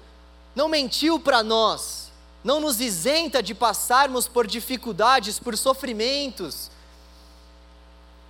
[0.54, 2.10] não mentiu para nós,
[2.42, 6.71] não nos isenta de passarmos por dificuldades, por sofrimentos,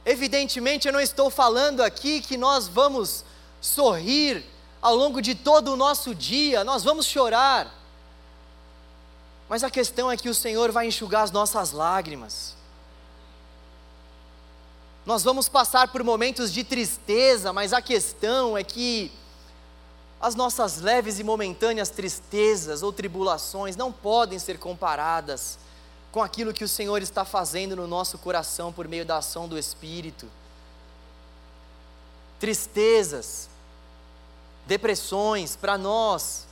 [0.04, 3.24] Evidentemente, eu não estou falando aqui que nós vamos
[3.60, 4.44] sorrir
[4.80, 7.72] ao longo de todo o nosso dia, nós vamos chorar.
[9.48, 12.56] Mas a questão é que o Senhor vai enxugar as nossas lágrimas.
[15.06, 19.12] Nós vamos passar por momentos de tristeza, mas a questão é que
[20.20, 25.58] as nossas leves e momentâneas tristezas ou tribulações não podem ser comparadas
[26.12, 29.58] com aquilo que o Senhor está fazendo no nosso coração por meio da ação do
[29.58, 30.28] Espírito.
[32.38, 33.48] Tristezas,
[34.66, 36.46] depressões, para nós,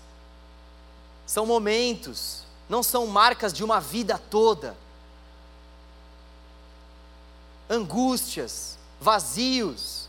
[1.27, 4.75] são momentos, não são marcas de uma vida toda.
[7.69, 10.09] Angústias, vazios,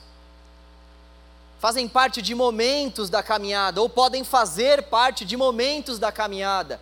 [1.59, 6.79] fazem parte de momentos da caminhada, ou podem fazer parte de momentos da caminhada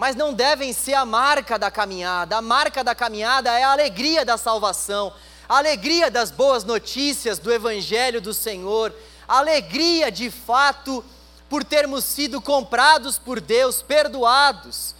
[0.00, 2.38] mas não devem ser a marca da caminhada.
[2.38, 5.12] A marca da caminhada é a alegria da salvação,
[5.46, 8.94] a alegria das boas notícias do Evangelho do Senhor,
[9.28, 11.04] a alegria de fato
[11.50, 14.94] por termos sido comprados por Deus, perdoados.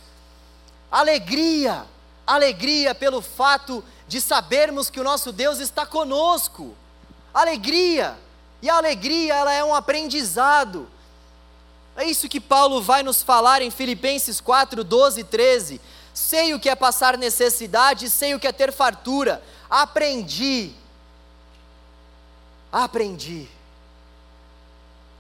[0.93, 1.87] Alegria,
[2.27, 6.77] alegria pelo fato de sabermos que o nosso Deus está conosco.
[7.33, 8.19] Alegria,
[8.61, 10.91] e a alegria ela é um aprendizado
[12.01, 15.81] é isso que Paulo vai nos falar em Filipenses 4, 12 e 13.
[16.15, 19.43] Sei o que é passar necessidade, sei o que é ter fartura.
[19.69, 20.73] Aprendi.
[22.73, 23.49] Aprendi.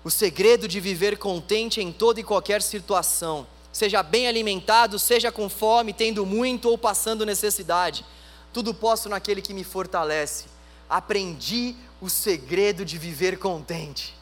[0.02, 5.50] O segredo de viver contente em toda e qualquer situação, seja bem alimentado, seja com
[5.50, 8.06] fome, tendo muito ou passando necessidade.
[8.54, 10.46] Tudo posso naquele que me fortalece.
[10.88, 14.19] Aprendi o segredo de viver contente.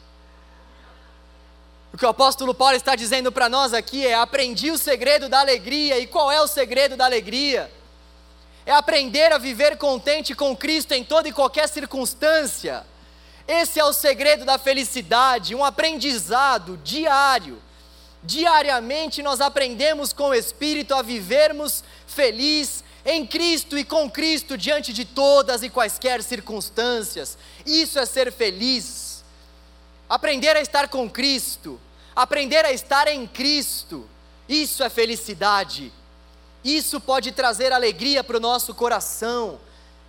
[1.91, 5.39] O que o apóstolo Paulo está dizendo para nós aqui é: aprendi o segredo da
[5.39, 5.97] alegria.
[5.99, 7.71] E qual é o segredo da alegria?
[8.65, 12.85] É aprender a viver contente com Cristo em toda e qualquer circunstância.
[13.47, 17.59] Esse é o segredo da felicidade, um aprendizado diário.
[18.21, 24.93] Diariamente nós aprendemos com o Espírito a vivermos feliz em Cristo e com Cristo diante
[24.93, 27.37] de todas e quaisquer circunstâncias.
[27.65, 29.08] Isso é ser feliz.
[30.09, 31.79] Aprender a estar com Cristo,
[32.15, 34.09] aprender a estar em Cristo,
[34.47, 35.93] isso é felicidade.
[36.63, 39.59] Isso pode trazer alegria para o nosso coração.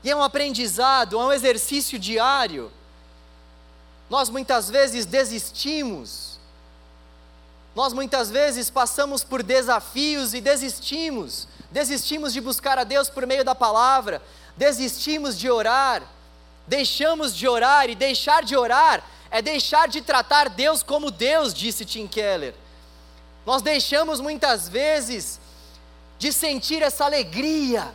[0.03, 2.73] E é um aprendizado, é um exercício diário.
[4.09, 6.41] Nós muitas vezes desistimos.
[7.75, 11.47] Nós muitas vezes passamos por desafios e desistimos.
[11.71, 14.21] Desistimos de buscar a Deus por meio da palavra,
[14.57, 16.03] desistimos de orar,
[16.67, 21.85] deixamos de orar e deixar de orar é deixar de tratar Deus como Deus, disse
[21.85, 22.55] Tim Keller.
[23.47, 25.41] Nós deixamos muitas vezes
[26.19, 27.95] de sentir essa alegria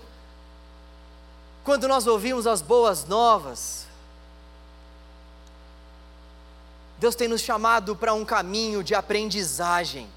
[1.64, 3.86] quando nós ouvimos as boas novas.
[6.98, 10.08] Deus tem nos chamado para um caminho de aprendizagem,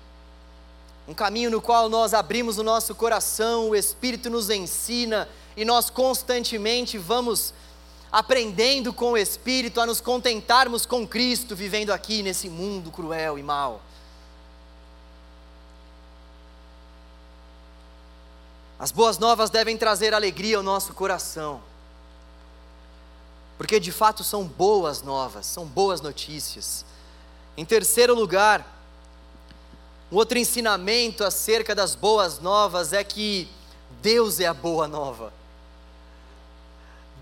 [1.09, 5.91] um caminho no qual nós abrimos o nosso coração, o Espírito nos ensina e nós
[5.91, 7.53] constantemente vamos
[8.11, 13.43] aprendendo com o Espírito a nos contentarmos com Cristo, vivendo aqui nesse mundo cruel e
[13.43, 13.83] mau.
[18.79, 21.61] As boas novas devem trazer alegria ao nosso coração,
[23.59, 26.85] porque de fato são boas novas, são boas notícias.
[27.57, 28.65] Em terceiro lugar,
[30.13, 33.51] um outro ensinamento acerca das boas novas é que
[34.01, 35.33] Deus é a boa nova.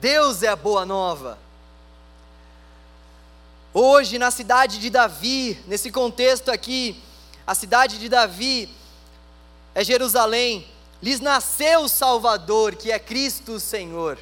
[0.01, 1.39] Deus é a boa nova.
[3.73, 7.03] Hoje, na cidade de Davi, nesse contexto aqui,
[7.47, 8.69] a cidade de Davi
[9.75, 10.67] é Jerusalém
[11.03, 14.19] lhes nasceu o Salvador, que é Cristo o Senhor.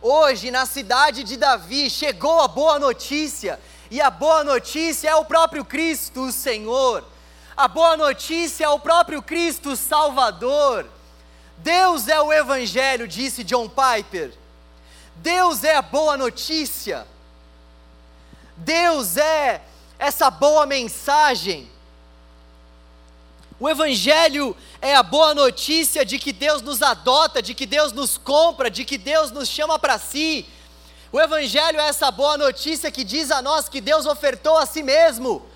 [0.00, 5.24] Hoje, na cidade de Davi, chegou a boa notícia, e a boa notícia é o
[5.24, 7.04] próprio Cristo o Senhor.
[7.54, 10.86] A boa notícia é o próprio Cristo Salvador.
[11.58, 14.41] Deus é o Evangelho, disse John Piper.
[15.22, 17.06] Deus é a boa notícia.
[18.56, 19.62] Deus é
[19.96, 21.70] essa boa mensagem.
[23.58, 28.18] O Evangelho é a boa notícia de que Deus nos adota, de que Deus nos
[28.18, 30.44] compra, de que Deus nos chama para si.
[31.12, 34.82] O Evangelho é essa boa notícia que diz a nós que Deus ofertou a si
[34.82, 35.46] mesmo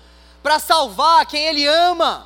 [0.41, 2.25] para salvar quem Ele ama.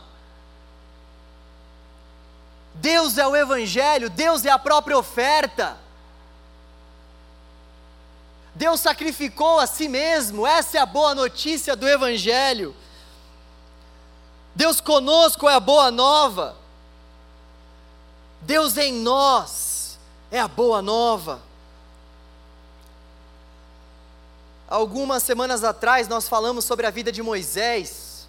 [2.76, 5.82] Deus é o Evangelho, Deus é a própria oferta.
[8.54, 12.76] Deus sacrificou a si mesmo, essa é a boa notícia do Evangelho.
[14.54, 16.58] Deus conosco é a boa nova.
[18.42, 19.98] Deus em nós
[20.30, 21.42] é a boa nova.
[24.68, 28.28] Algumas semanas atrás nós falamos sobre a vida de Moisés.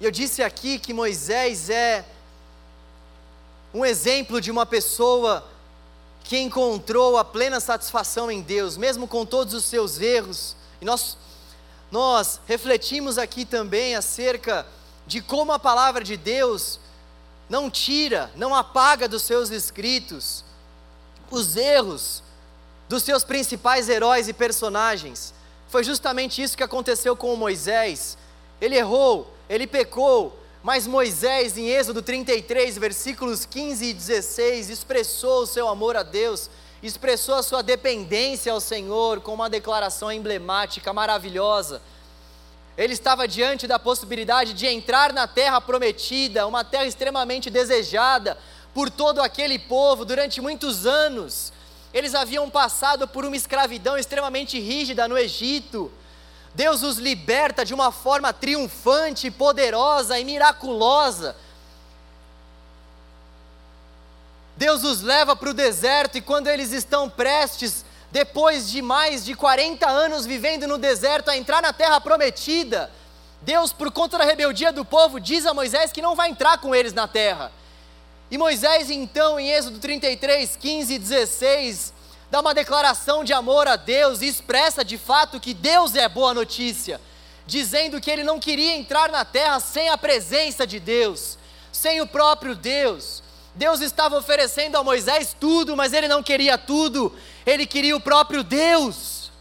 [0.00, 2.04] E eu disse aqui que Moisés é
[3.74, 5.46] um exemplo de uma pessoa
[6.28, 10.54] que encontrou a plena satisfação em Deus, mesmo com todos os seus erros.
[10.78, 11.16] E nós
[11.90, 14.66] nós refletimos aqui também acerca
[15.06, 16.78] de como a palavra de Deus
[17.48, 20.44] não tira, não apaga dos seus escritos
[21.30, 22.22] os erros
[22.90, 25.32] dos seus principais heróis e personagens.
[25.68, 28.18] Foi justamente isso que aconteceu com Moisés.
[28.60, 30.38] Ele errou, ele pecou,
[30.68, 36.50] mas Moisés, em Êxodo 33, versículos 15 e 16, expressou o seu amor a Deus
[36.82, 41.80] expressou a sua dependência ao Senhor com uma declaração emblemática, maravilhosa.
[42.76, 48.36] Ele estava diante da possibilidade de entrar na terra prometida, uma terra extremamente desejada
[48.74, 51.50] por todo aquele povo durante muitos anos.
[51.94, 55.90] Eles haviam passado por uma escravidão extremamente rígida no Egito.
[56.54, 61.36] Deus os liberta de uma forma triunfante, poderosa e miraculosa
[64.58, 69.36] Deus os leva para o deserto e quando eles estão prestes, depois de mais de
[69.36, 72.90] 40 anos vivendo no deserto, a entrar na terra prometida,
[73.40, 76.74] Deus, por conta da rebeldia do povo, diz a Moisés que não vai entrar com
[76.74, 77.52] eles na terra.
[78.32, 81.92] E Moisés, então, em Êxodo 33, 15 e 16,
[82.30, 86.34] dá uma declaração de amor a Deus e expressa de fato que Deus é boa
[86.34, 87.00] notícia,
[87.46, 91.38] dizendo que ele não queria entrar na terra sem a presença de Deus,
[91.72, 93.22] sem o próprio Deus.
[93.54, 98.44] Deus estava oferecendo a Moisés tudo, mas ele não queria tudo, ele queria o próprio
[98.44, 99.32] Deus.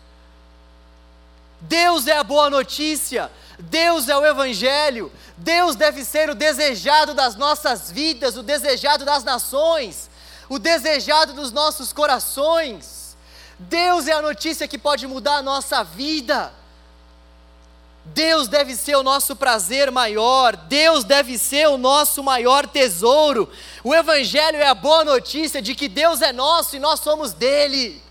[1.60, 7.36] Deus é a boa notícia, Deus é o Evangelho, Deus deve ser o desejado das
[7.36, 10.07] nossas vidas, o desejado das nações,
[10.50, 13.16] o desejado dos nossos corações.
[13.60, 16.54] Deus é a notícia que pode mudar a nossa vida.
[18.14, 23.50] Deus deve ser o nosso prazer maior, Deus deve ser o nosso maior tesouro.
[23.84, 28.02] O Evangelho é a boa notícia de que Deus é nosso e nós somos dele.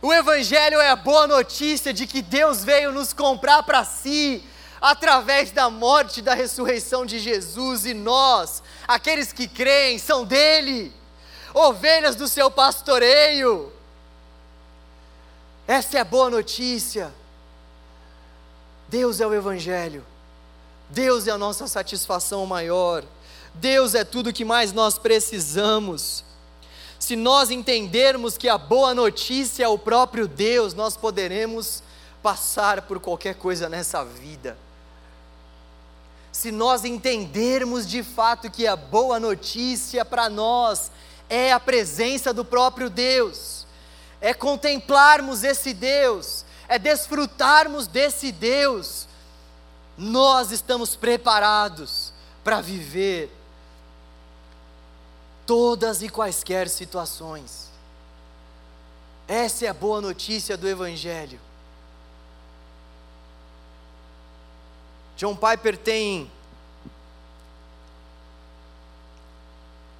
[0.00, 4.44] O Evangelho é a boa notícia de que Deus veio nos comprar para si,
[4.80, 10.92] através da morte e da ressurreição de Jesus, e nós, aqueles que creem, são dele,
[11.58, 13.72] ovelhas do seu pastoreio.
[15.66, 17.12] Essa é a boa notícia.
[18.88, 20.02] Deus é o Evangelho,
[20.88, 23.04] Deus é a nossa satisfação maior,
[23.52, 26.24] Deus é tudo que mais nós precisamos.
[26.98, 31.82] Se nós entendermos que a boa notícia é o próprio Deus, nós poderemos
[32.22, 34.56] passar por qualquer coisa nessa vida.
[36.32, 40.90] Se nós entendermos de fato que a boa notícia para nós
[41.28, 43.66] é a presença do próprio Deus,
[44.20, 49.06] é contemplarmos esse Deus, é desfrutarmos desse Deus,
[49.96, 52.12] nós estamos preparados
[52.44, 53.30] para viver
[55.44, 57.68] todas e quaisquer situações.
[59.26, 61.40] Essa é a boa notícia do Evangelho.
[65.16, 66.30] John Piper tem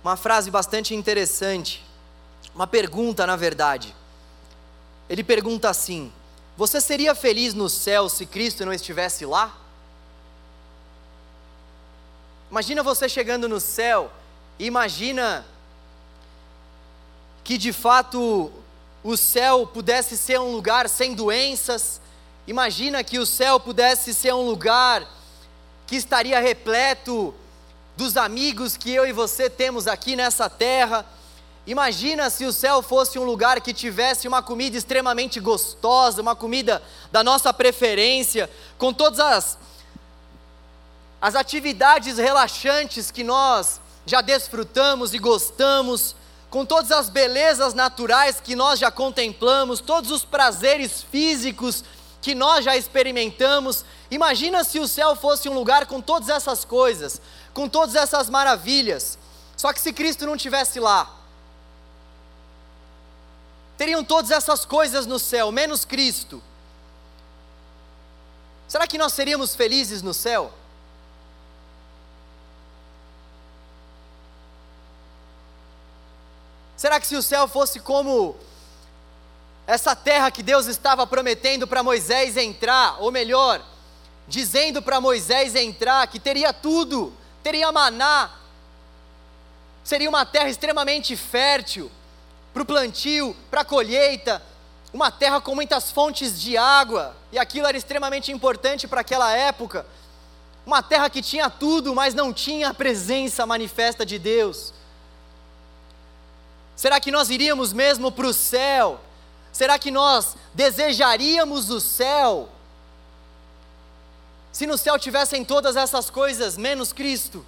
[0.09, 1.85] uma frase bastante interessante,
[2.55, 3.95] uma pergunta, na verdade.
[5.07, 6.11] Ele pergunta assim:
[6.57, 9.55] Você seria feliz no céu se Cristo não estivesse lá?
[12.51, 14.11] Imagina você chegando no céu,
[14.59, 15.45] imagina
[17.45, 18.51] que de fato
[19.05, 22.01] o céu pudesse ser um lugar sem doenças,
[22.47, 25.07] imagina que o céu pudesse ser um lugar
[25.87, 27.35] que estaria repleto
[27.99, 31.05] dos amigos que eu e você temos aqui nessa terra
[31.69, 36.83] Imagina se o céu fosse um lugar que tivesse uma comida extremamente gostosa, uma comida
[37.13, 39.59] da nossa preferência, com todas as,
[41.21, 46.17] as atividades relaxantes que nós já desfrutamos e gostamos,
[46.49, 51.85] com todas as belezas naturais que nós já contemplamos, todos os prazeres físicos
[52.23, 53.85] que nós já experimentamos.
[54.11, 57.21] Imagina se o céu fosse um lugar com todas essas coisas,
[57.59, 59.19] com todas essas maravilhas.
[59.57, 61.13] Só que se Cristo não estivesse lá,
[63.77, 66.41] teriam todas essas coisas no céu, menos Cristo.
[68.69, 70.53] Será que nós seríamos felizes no céu?
[76.77, 78.37] Será que se o céu fosse como
[79.67, 83.61] essa terra que Deus estava prometendo para Moisés entrar, ou melhor,
[84.29, 88.31] dizendo para Moisés entrar, que teria tudo, teria maná,
[89.85, 91.91] seria uma terra extremamente fértil,
[92.53, 94.43] para o plantio, para a colheita,
[94.93, 99.87] uma terra com muitas fontes de água, e aquilo era extremamente importante para aquela época.
[100.67, 104.73] Uma terra que tinha tudo, mas não tinha a presença manifesta de Deus.
[106.77, 109.01] Será que nós iríamos mesmo para o céu?
[109.53, 112.49] Será que nós desejaríamos o céu?
[114.59, 117.47] Se no céu tivessem todas essas coisas, menos Cristo.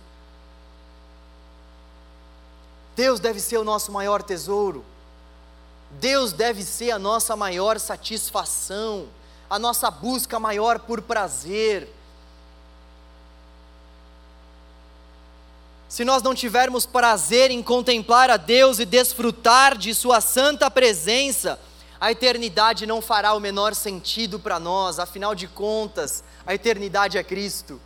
[2.94, 4.84] Deus deve ser o nosso maior tesouro.
[5.90, 9.08] Deus deve ser a nossa maior satisfação,
[9.50, 11.92] a nossa busca maior por prazer.
[15.88, 21.58] Se nós não tivermos prazer em contemplar a Deus e desfrutar de Sua santa presença,
[22.00, 27.22] a eternidade não fará o menor sentido para nós, afinal de contas, a eternidade é
[27.22, 27.80] Cristo,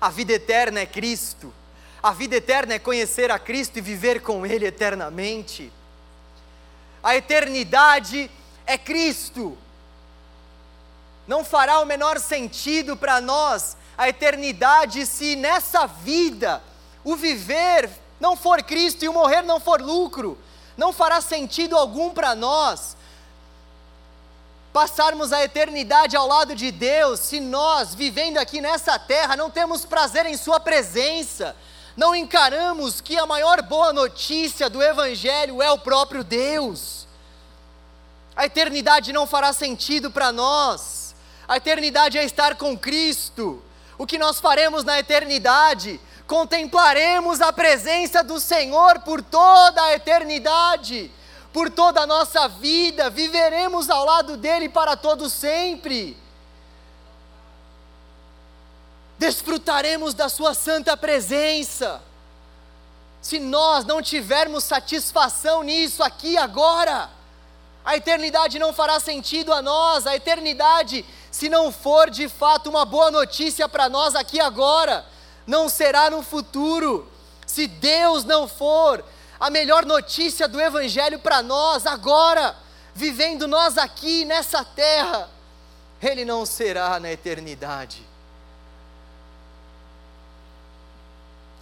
[0.00, 1.52] a vida eterna é Cristo,
[2.00, 5.72] a vida eterna é conhecer a Cristo e viver com Ele eternamente
[7.02, 8.30] a eternidade
[8.64, 9.58] é Cristo.
[11.26, 16.62] Não fará o menor sentido para nós a eternidade se nessa vida
[17.02, 20.38] o viver não for Cristo e o morrer não for lucro.
[20.76, 22.96] Não fará sentido algum para nós
[24.72, 29.84] passarmos a eternidade ao lado de Deus se nós, vivendo aqui nessa terra, não temos
[29.84, 31.54] prazer em Sua presença,
[31.94, 37.06] não encaramos que a maior boa notícia do Evangelho é o próprio Deus.
[38.34, 41.14] A eternidade não fará sentido para nós,
[41.46, 43.62] a eternidade é estar com Cristo.
[43.98, 46.00] O que nós faremos na eternidade?
[46.26, 51.10] Contemplaremos a presença do Senhor por toda a eternidade,
[51.52, 56.16] por toda a nossa vida, viveremos ao lado dele para todo sempre
[59.18, 62.02] desfrutaremos da Sua santa presença.
[63.20, 67.08] Se nós não tivermos satisfação nisso aqui agora,
[67.84, 72.84] A eternidade não fará sentido a nós, a eternidade, se não for de fato uma
[72.84, 75.04] boa notícia para nós aqui agora,
[75.46, 77.10] não será no futuro.
[77.44, 79.04] Se Deus não for
[79.42, 82.56] a melhor notícia do Evangelho para nós agora,
[82.94, 85.28] vivendo nós aqui nessa terra,
[86.00, 88.06] Ele não será na eternidade.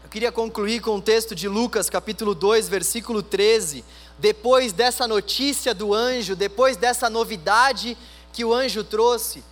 [0.04, 3.82] Eu queria concluir com o texto de Lucas, capítulo 2, versículo 13
[4.18, 7.96] depois dessa notícia do anjo, depois dessa novidade
[8.30, 9.42] que o anjo trouxe.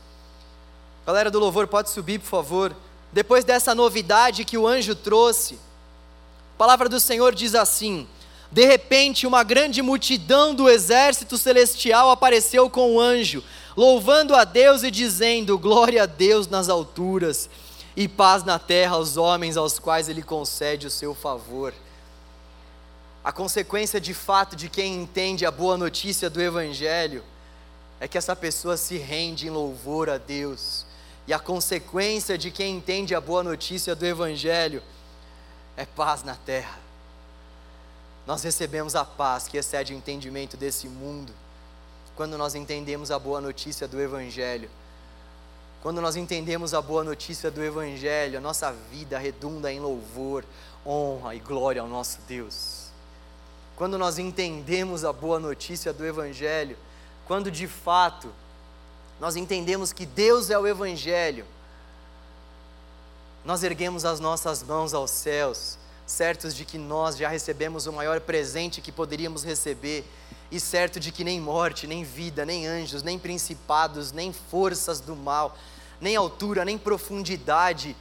[1.07, 2.77] Galera do louvor, pode subir, por favor.
[3.11, 8.07] Depois dessa novidade que o anjo trouxe, a palavra do Senhor diz assim:
[8.51, 13.45] De repente, uma grande multidão do exército celestial apareceu com o anjo,
[13.77, 17.51] louvando a Deus e dizendo: Glória a Deus nas alturas
[17.95, 21.75] e paz na terra aos homens aos quais ele concede o seu favor.
[23.23, 27.23] A consequência de fato de quem entende a boa notícia do Evangelho
[28.01, 30.87] é que essa pessoa se rende em louvor a Deus.
[31.27, 34.83] E a consequência de quem entende a boa notícia do Evangelho
[35.77, 36.88] é paz na terra.
[38.29, 41.33] Nós recebemos a paz que excede o entendimento desse mundo
[42.15, 44.71] quando nós entendemos a boa notícia do Evangelho.
[45.83, 50.45] Quando nós entendemos a boa notícia do Evangelho, a nossa vida redunda em louvor,
[50.87, 52.89] honra e glória ao nosso Deus
[53.79, 56.77] quando nós entendemos a boa notícia do Evangelho,
[57.29, 58.29] quando de fato
[59.21, 61.47] nós entendemos que Deus é o Evangelho,
[63.45, 65.78] nós erguemos as nossas mãos aos céus,
[66.09, 70.07] certos de que nós já recebemos o maior presente que poderíamos receber,
[70.51, 75.15] e certo de que nem morte, nem vida, nem anjos, nem principados, nem forças do
[75.15, 75.55] mal,
[76.01, 77.95] nem altura, nem profundidade,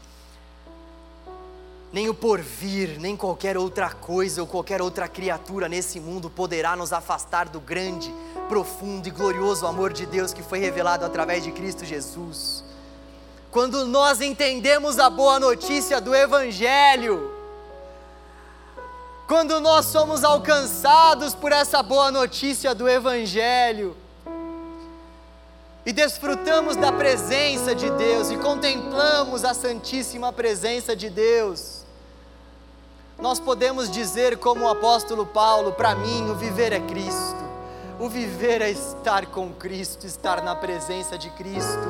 [1.91, 6.93] nem o porvir, nem qualquer outra coisa ou qualquer outra criatura nesse mundo poderá nos
[6.93, 8.09] afastar do grande,
[8.47, 12.63] profundo e glorioso amor de Deus que foi revelado através de Cristo Jesus.
[13.51, 17.36] Quando nós entendemos a boa notícia do Evangelho,
[19.27, 23.95] quando nós somos alcançados por essa boa notícia do Evangelho,
[25.85, 31.83] e desfrutamos da presença de Deus e contemplamos a Santíssima Presença de Deus,
[33.19, 37.43] nós podemos dizer, como o apóstolo Paulo: para mim, o viver é Cristo,
[37.99, 41.87] o viver é estar com Cristo, estar na presença de Cristo,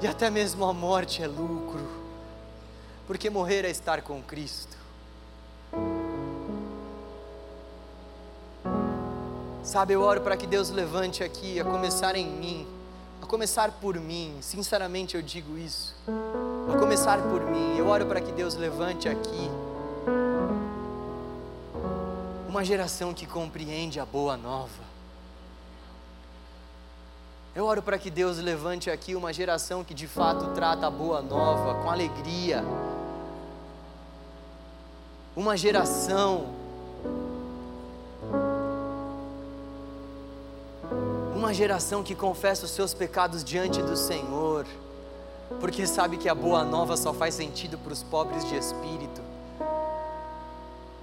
[0.00, 1.86] e até mesmo a morte é lucro,
[3.06, 4.74] porque morrer é estar com Cristo.
[9.64, 12.66] Sabe, eu oro para que Deus levante aqui, a começar em mim,
[13.22, 15.96] a começar por mim, sinceramente eu digo isso,
[16.70, 19.50] a começar por mim, eu oro para que Deus levante aqui
[22.46, 24.84] uma geração que compreende a boa nova.
[27.56, 31.22] Eu oro para que Deus levante aqui uma geração que de fato trata a boa
[31.22, 32.62] nova com alegria.
[35.34, 36.63] Uma geração
[41.44, 44.64] uma geração que confessa os seus pecados diante do Senhor,
[45.60, 49.20] porque sabe que a boa nova só faz sentido para os pobres de espírito.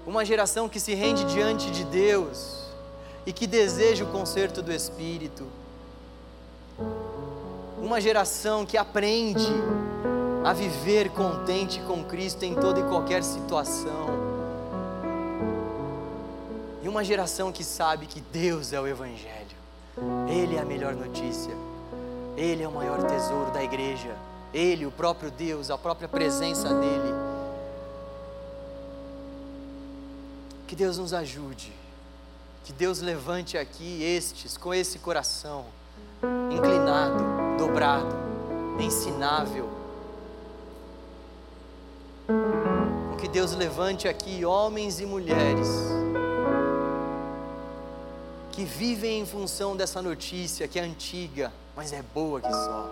[0.03, 2.65] Uma geração que se rende diante de Deus
[3.23, 5.45] e que deseja o conserto do Espírito,
[7.79, 9.47] uma geração que aprende
[10.43, 14.07] a viver contente com Cristo em toda e qualquer situação,
[16.81, 19.40] e uma geração que sabe que Deus é o Evangelho,
[20.27, 21.53] Ele é a melhor notícia,
[22.35, 24.15] Ele é o maior tesouro da igreja,
[24.53, 27.13] Ele, o próprio Deus, a própria presença dEle.
[30.67, 31.71] Que Deus nos ajude,
[32.63, 35.65] que Deus levante aqui estes com esse coração
[36.51, 38.15] inclinado, dobrado,
[38.79, 39.69] ensinável.
[43.19, 45.67] Que Deus levante aqui homens e mulheres
[48.51, 52.89] que vivem em função dessa notícia que é antiga, mas é boa que só.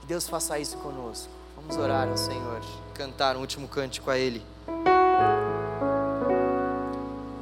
[0.00, 1.28] Que Deus faça isso conosco.
[1.56, 2.60] Vamos orar ao Senhor,
[2.94, 4.42] cantar um último cântico a Ele.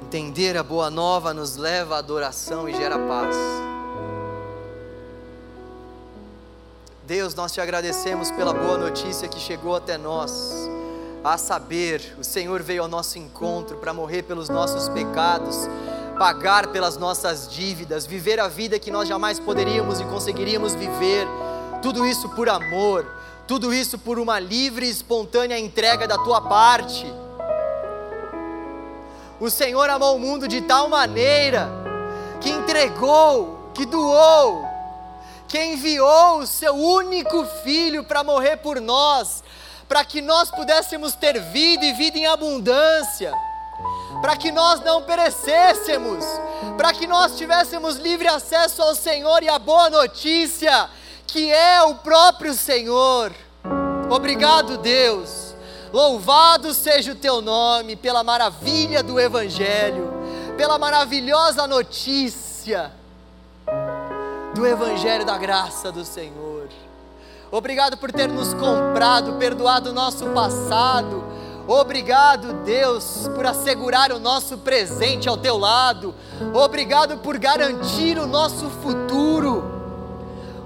[0.02, 3.36] Entender a boa nova nos leva à adoração e gera paz.
[7.06, 10.52] Deus, nós te agradecemos pela boa notícia que chegou até nós.
[11.22, 15.68] A saber, o Senhor veio ao nosso encontro para morrer pelos nossos pecados,
[16.18, 21.26] pagar pelas nossas dívidas, viver a vida que nós jamais poderíamos e conseguiríamos viver.
[21.82, 23.06] Tudo isso por amor
[23.50, 27.04] tudo isso por uma livre e espontânea entrega da tua parte.
[29.40, 31.68] O Senhor amou o mundo de tal maneira
[32.40, 34.64] que entregou, que doou,
[35.48, 39.42] que enviou o seu único filho para morrer por nós,
[39.90, 43.34] para que nós pudéssemos ter vida e vida em abundância,
[44.22, 46.24] para que nós não perecêssemos,
[46.78, 50.88] para que nós tivéssemos livre acesso ao Senhor e a boa notícia,
[51.26, 53.32] que é o próprio Senhor.
[54.08, 55.50] Obrigado, Deus
[55.92, 60.12] Louvado seja o teu nome pela maravilha do Evangelho,
[60.56, 62.92] pela maravilhosa notícia
[64.54, 66.49] do Evangelho da graça do Senhor.
[67.50, 71.24] Obrigado por ter nos comprado, perdoado o nosso passado.
[71.66, 76.14] Obrigado, Deus, por assegurar o nosso presente ao teu lado.
[76.54, 79.64] Obrigado por garantir o nosso futuro.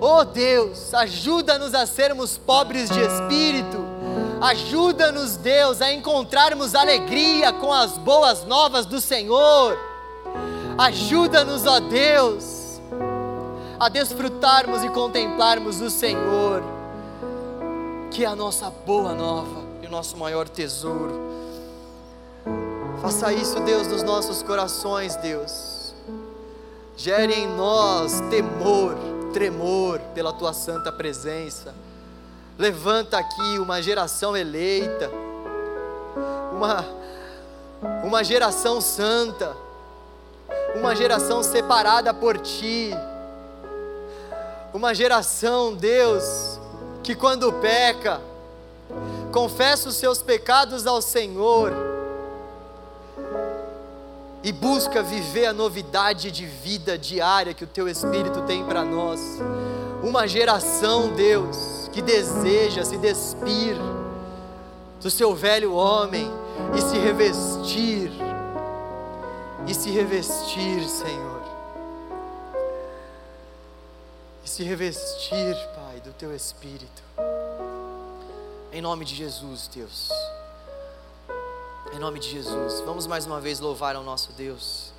[0.00, 3.94] Oh Deus, ajuda-nos a sermos pobres de espírito
[4.44, 9.78] Ajuda-nos, Deus, a encontrarmos alegria com as boas novas do Senhor.
[10.76, 12.53] Ajuda-nos, ó Deus,
[13.84, 16.62] a desfrutarmos e contemplarmos o Senhor,
[18.10, 21.20] que é a nossa boa nova e o nosso maior tesouro.
[23.02, 25.94] Faça isso, Deus, nos nossos corações, Deus.
[26.96, 28.96] Gere em nós temor,
[29.32, 31.74] tremor pela tua santa presença
[32.56, 35.10] Levanta aqui uma geração eleita,
[36.52, 36.84] uma,
[38.04, 39.56] uma geração santa,
[40.76, 42.92] uma geração separada por Ti,
[44.74, 46.58] uma geração, Deus,
[47.04, 48.20] que quando peca,
[49.30, 51.72] confessa os seus pecados ao Senhor
[54.42, 59.20] e busca viver a novidade de vida diária que o Teu Espírito tem para nós.
[60.02, 63.76] Uma geração, Deus, que deseja se despir
[65.00, 66.28] do seu velho homem
[66.76, 68.10] e se revestir,
[69.68, 71.53] e se revestir, Senhor,
[74.54, 77.02] se revestir, Pai, do teu Espírito,
[78.72, 80.08] em nome de Jesus, Deus,
[81.92, 84.92] em nome de Jesus, vamos mais uma vez louvar ao nosso Deus,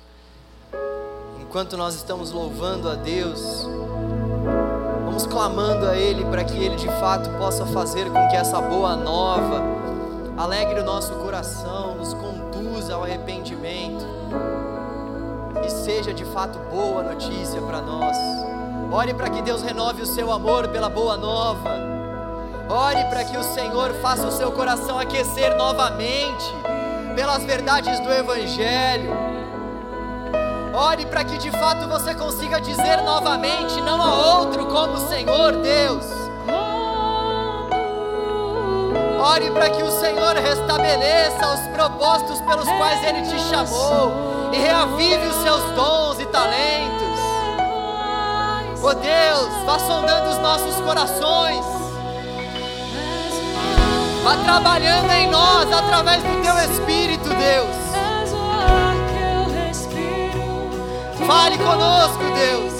[1.40, 3.66] enquanto nós estamos louvando a Deus,
[5.06, 8.94] Vamos clamando a Ele para que Ele de fato possa fazer com que essa boa
[8.94, 9.62] nova
[10.36, 14.04] alegre o nosso coração, nos conduza ao arrependimento
[15.64, 18.45] e seja de fato boa notícia para nós.
[18.90, 21.70] Ore para que Deus renove o seu amor pela boa nova.
[22.68, 26.44] Ore para que o Senhor faça o seu coração aquecer novamente
[27.14, 29.36] pelas verdades do Evangelho
[30.76, 35.52] Ore para que de fato você consiga dizer novamente: não há outro como o Senhor
[35.62, 36.04] Deus.
[39.18, 45.26] Ore para que o Senhor restabeleça os propósitos pelos quais Ele te chamou e reavive
[45.26, 47.25] os seus dons e talentos.
[48.88, 51.64] Oh Deus, vá sondando os nossos corações.
[54.22, 57.76] Vá trabalhando em nós através do Teu Espírito, Deus.
[61.26, 62.74] Fale conosco, Deus.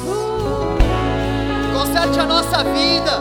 [1.76, 3.18] Conserte a nossa vida.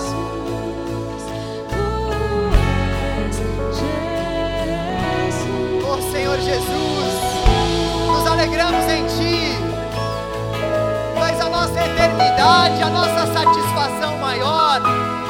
[5.90, 7.14] Oh Senhor Jesus,
[8.06, 9.55] nos alegramos em Ti.
[11.66, 14.82] Nossa eternidade, a nossa satisfação maior.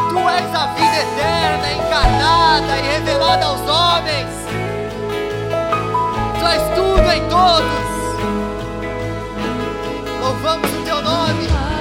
[0.09, 4.33] Tu és a vida eterna, encarnada e revelada aos homens.
[6.37, 7.85] Tu és tudo em todos
[10.19, 11.74] louvamos o teu nome.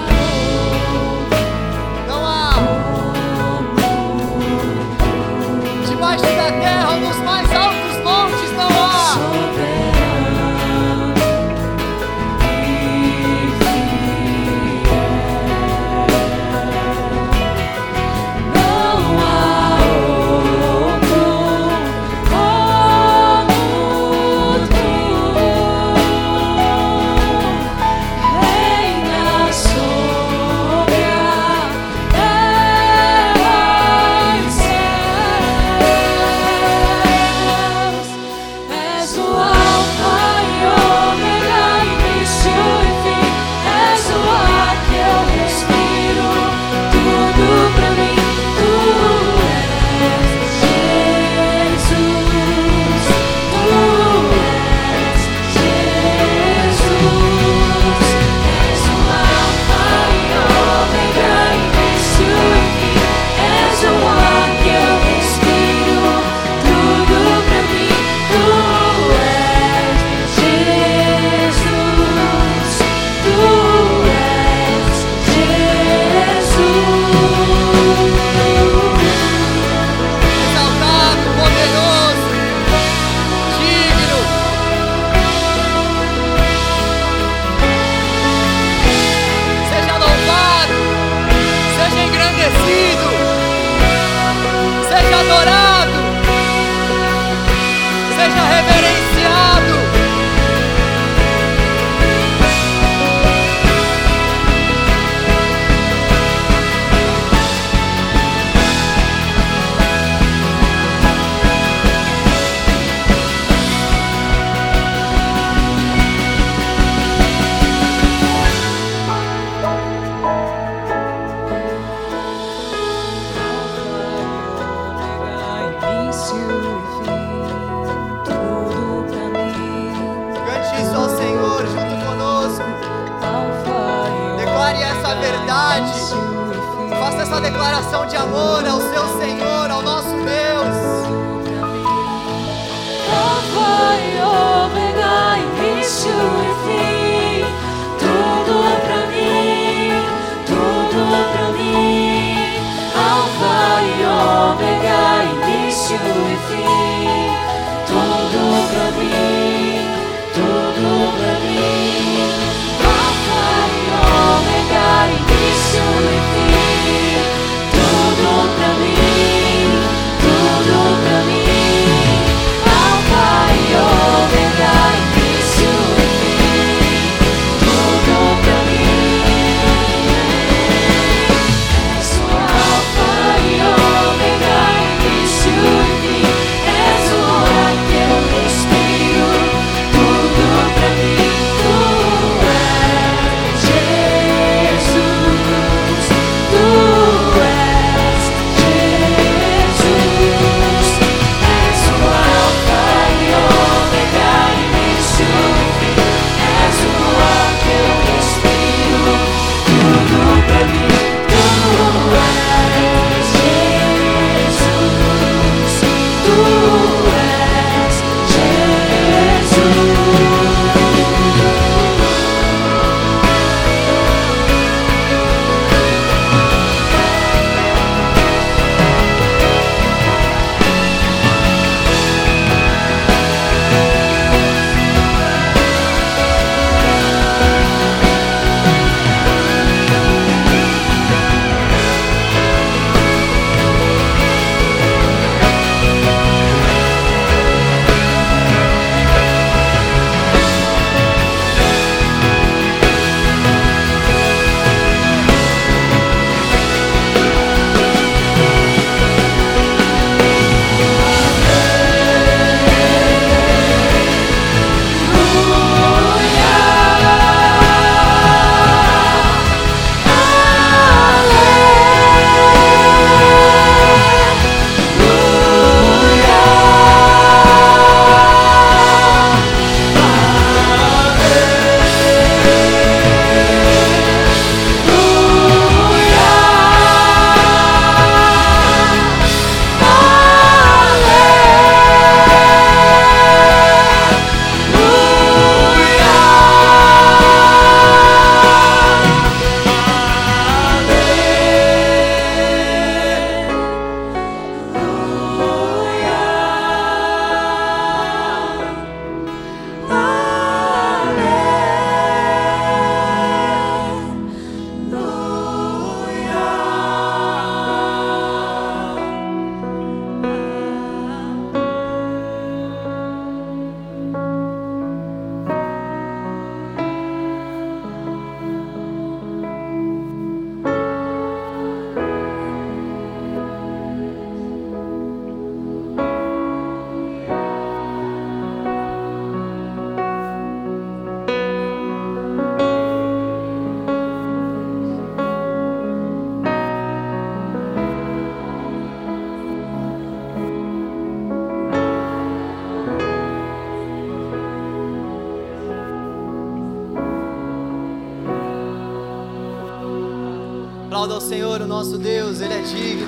[361.04, 363.06] Aplauda ao Senhor, o nosso Deus, Ele é digno.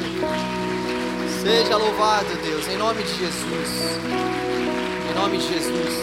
[1.43, 3.69] Seja louvado, Deus, em nome de Jesus.
[5.11, 5.95] Em nome de Jesus.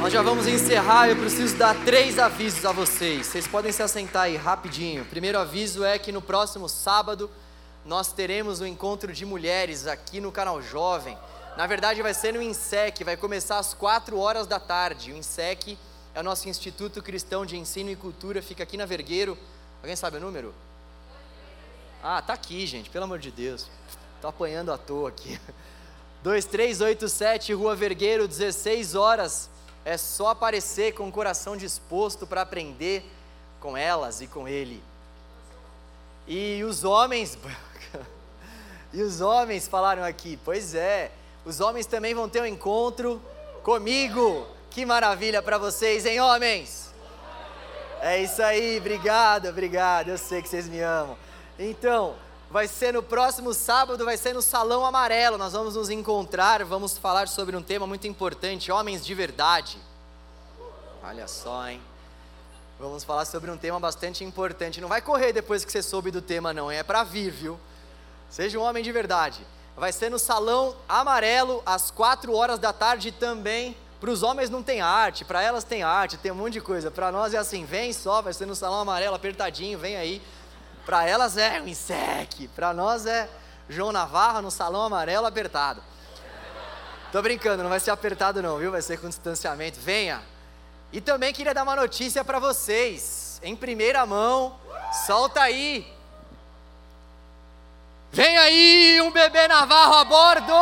[0.00, 1.08] Nós já vamos encerrar.
[1.08, 3.28] Eu preciso dar três avisos a vocês.
[3.28, 5.04] Vocês podem se assentar aí rapidinho.
[5.04, 7.30] Primeiro aviso é que no próximo sábado
[7.84, 11.16] nós teremos um encontro de mulheres aqui no canal Jovem.
[11.56, 15.12] Na verdade, vai ser no INSEC, vai começar às 4 horas da tarde.
[15.12, 15.78] O INSEC
[16.12, 19.38] é o nosso Instituto Cristão de Ensino e Cultura, fica aqui na Vergueiro.
[19.86, 20.52] Alguém sabe o número?
[22.02, 23.68] Ah, tá aqui, gente, pelo amor de Deus.
[24.20, 25.40] Tô apanhando à toa aqui.
[26.24, 29.48] 2387 Rua Vergueiro, 16 horas.
[29.84, 33.08] É só aparecer com o coração disposto para aprender
[33.60, 34.82] com elas e com ele.
[36.26, 37.38] E os homens,
[38.92, 41.12] e os homens falaram aqui, pois é,
[41.44, 43.22] os homens também vão ter um encontro
[43.62, 44.48] comigo.
[44.68, 46.85] Que maravilha para vocês, hein, homens?
[48.06, 50.10] É isso aí, obrigado, obrigado.
[50.10, 51.18] Eu sei que vocês me amam.
[51.58, 52.14] Então,
[52.48, 55.36] vai ser no próximo sábado, vai ser no Salão Amarelo.
[55.36, 59.76] Nós vamos nos encontrar, vamos falar sobre um tema muito importante: homens de verdade.
[61.02, 61.82] Olha só, hein?
[62.78, 64.80] Vamos falar sobre um tema bastante importante.
[64.80, 66.70] Não vai correr depois que você soube do tema, não.
[66.70, 67.58] É para vir, viu?
[68.30, 69.44] Seja um homem de verdade.
[69.76, 73.76] Vai ser no Salão Amarelo, às 4 horas da tarde também.
[74.00, 76.90] Para os homens não tem arte, para elas tem arte, tem um monte de coisa.
[76.90, 80.22] Para nós é assim, vem só, vai ser no Salão Amarelo, apertadinho, vem aí.
[80.84, 83.28] Para elas é um INSEC, para nós é
[83.68, 85.82] João Navarro no Salão Amarelo apertado.
[87.10, 88.70] Tô brincando, não vai ser apertado não, viu?
[88.70, 89.80] Vai ser com distanciamento.
[89.80, 90.22] Venha,
[90.92, 94.58] e também queria dar uma notícia para vocês, em primeira mão,
[95.06, 95.86] solta aí.
[98.12, 100.52] Vem aí um bebê Navarro a bordo!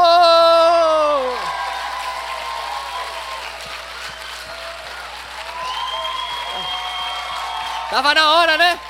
[7.95, 8.80] Tava na hora, né?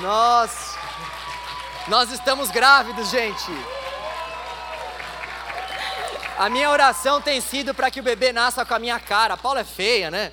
[0.00, 0.76] Nós,
[1.88, 3.50] nós estamos grávidos, gente.
[6.38, 9.34] A minha oração tem sido para que o bebê nasça com a minha cara.
[9.34, 10.30] A Paula é feia, né?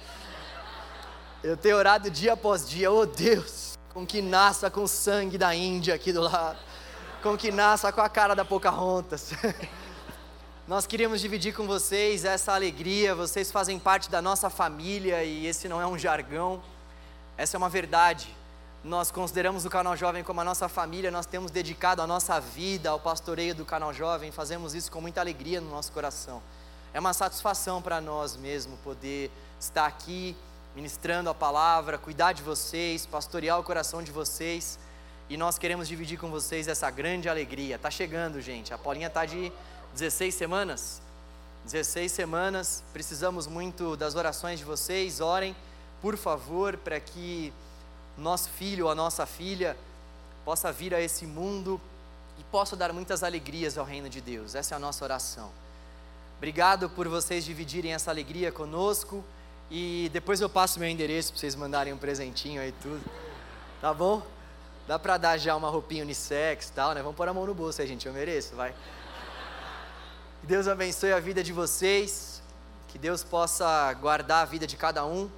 [1.43, 5.55] Eu tenho orado dia após dia, oh Deus, com que nasça com o sangue da
[5.55, 6.59] Índia aqui do lado,
[7.23, 9.31] com que nasça com a cara da Pocahontas.
[10.67, 15.67] Nós queríamos dividir com vocês essa alegria, vocês fazem parte da nossa família e esse
[15.67, 16.63] não é um jargão,
[17.37, 18.33] essa é uma verdade
[18.83, 22.89] nós consideramos o Canal Jovem como a nossa família, nós temos dedicado a nossa vida
[22.89, 26.43] ao pastoreio do Canal Jovem, fazemos isso com muita alegria no nosso coração.
[26.93, 30.35] É uma satisfação para nós mesmo poder estar aqui
[30.75, 34.77] ministrando a palavra, cuidar de vocês, pastorear o coração de vocês.
[35.29, 37.79] E nós queremos dividir com vocês essa grande alegria.
[37.79, 38.73] Tá chegando, gente.
[38.73, 39.49] A Paulinha tá de
[39.93, 41.01] 16 semanas.
[41.65, 42.83] 16 semanas.
[42.91, 45.21] Precisamos muito das orações de vocês.
[45.21, 45.55] Orem,
[46.01, 47.53] por favor, para que
[48.17, 49.77] nosso filho ou a nossa filha
[50.43, 51.79] possa vir a esse mundo
[52.37, 54.55] e possa dar muitas alegrias ao reino de Deus.
[54.55, 55.49] Essa é a nossa oração.
[56.37, 59.23] Obrigado por vocês dividirem essa alegria conosco
[59.71, 63.01] e depois eu passo meu endereço para vocês mandarem um presentinho aí tudo.
[63.79, 64.21] Tá bom?
[64.87, 67.01] Dá para dar já uma roupinha unissex e tal, né?
[67.01, 68.73] Vamos pôr a mão no bolso aí, gente, eu mereço, vai.
[70.43, 72.41] Que Deus abençoe a vida de vocês,
[72.89, 75.31] que Deus possa guardar a vida de cada um.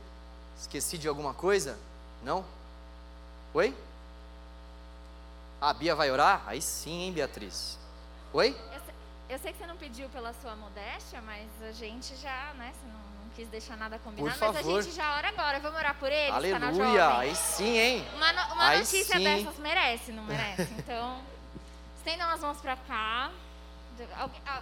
[0.59, 1.77] Esqueci de alguma coisa?
[2.23, 2.43] Não?
[3.53, 3.71] Oi?
[5.61, 6.41] A Bia vai orar?
[6.47, 7.77] Aí sim, hein, Beatriz?
[8.33, 8.57] Oi?
[8.73, 8.93] Eu sei,
[9.29, 12.73] eu sei que você não pediu pela sua modéstia, mas a gente já, né?
[12.73, 15.59] Você não, não quis deixar nada combinado, Por mas a gente já ora agora.
[15.59, 17.17] Vamos orar por eles, canal Aleluia!
[17.19, 18.07] Aí sim, hein?
[18.15, 19.23] Uma, no- uma notícia sim.
[19.23, 20.63] dessas merece, não merece?
[20.79, 21.21] Então,
[21.97, 23.29] estendam as mãos pra cá.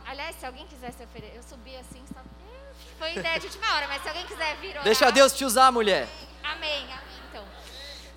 [0.06, 3.76] Aliás, se alguém quiser se oferecer, eu subi assim, só porque foi ideia de última
[3.76, 6.08] hora, mas se alguém quiser vir orar, Deixa Deus te usar, mulher.
[6.44, 7.23] Amém, amém.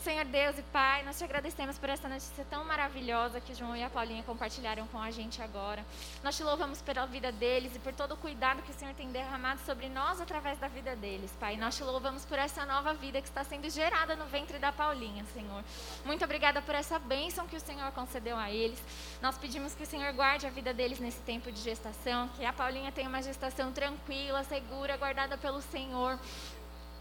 [0.07, 3.77] Senhor Deus e Pai, nós te agradecemos por essa notícia tão maravilhosa que o João
[3.77, 5.85] e a Paulinha compartilharam com a gente agora.
[6.23, 9.11] Nós te louvamos pela vida deles e por todo o cuidado que o Senhor tem
[9.11, 11.57] derramado sobre nós através da vida deles, Pai.
[11.57, 15.25] Nós te louvamos por essa nova vida que está sendo gerada no ventre da Paulinha,
[15.35, 15.65] Senhor.
[16.05, 18.81] Muito obrigada por essa bênção que o Senhor concedeu a eles.
[19.21, 22.53] Nós pedimos que o Senhor guarde a vida deles nesse tempo de gestação, que a
[22.53, 26.17] Paulinha tenha uma gestação tranquila, segura, guardada pelo Senhor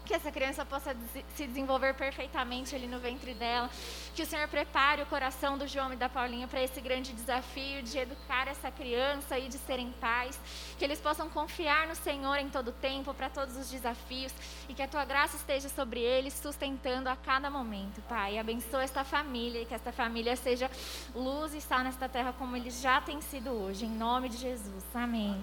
[0.06, 0.96] que essa criança possa
[1.34, 3.68] se desenvolver perfeitamente ali no ventre dela,
[4.14, 7.82] que o Senhor prepare o coração do João e da Paulinha para esse grande desafio
[7.82, 10.38] de educar essa criança e de serem pais,
[10.78, 14.32] que eles possam confiar no Senhor em todo tempo para todos os desafios
[14.68, 18.38] e que a tua graça esteja sobre eles, sustentando a cada momento, Pai.
[18.38, 20.70] Abençoa esta família e que esta família seja
[21.14, 24.84] luz e sal nesta terra como eles já têm sido hoje, em nome de Jesus.
[24.94, 25.36] Amém.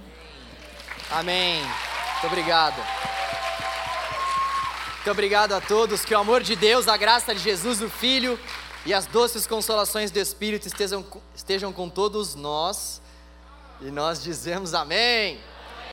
[1.11, 1.61] Amém.
[1.61, 2.81] Muito obrigado.
[5.03, 6.05] Muito obrigado a todos.
[6.05, 8.39] Que o amor de Deus, a graça de Jesus, o Filho
[8.85, 13.01] e as doces consolações do Espírito estejam, estejam com todos nós.
[13.81, 15.41] E nós dizemos amém.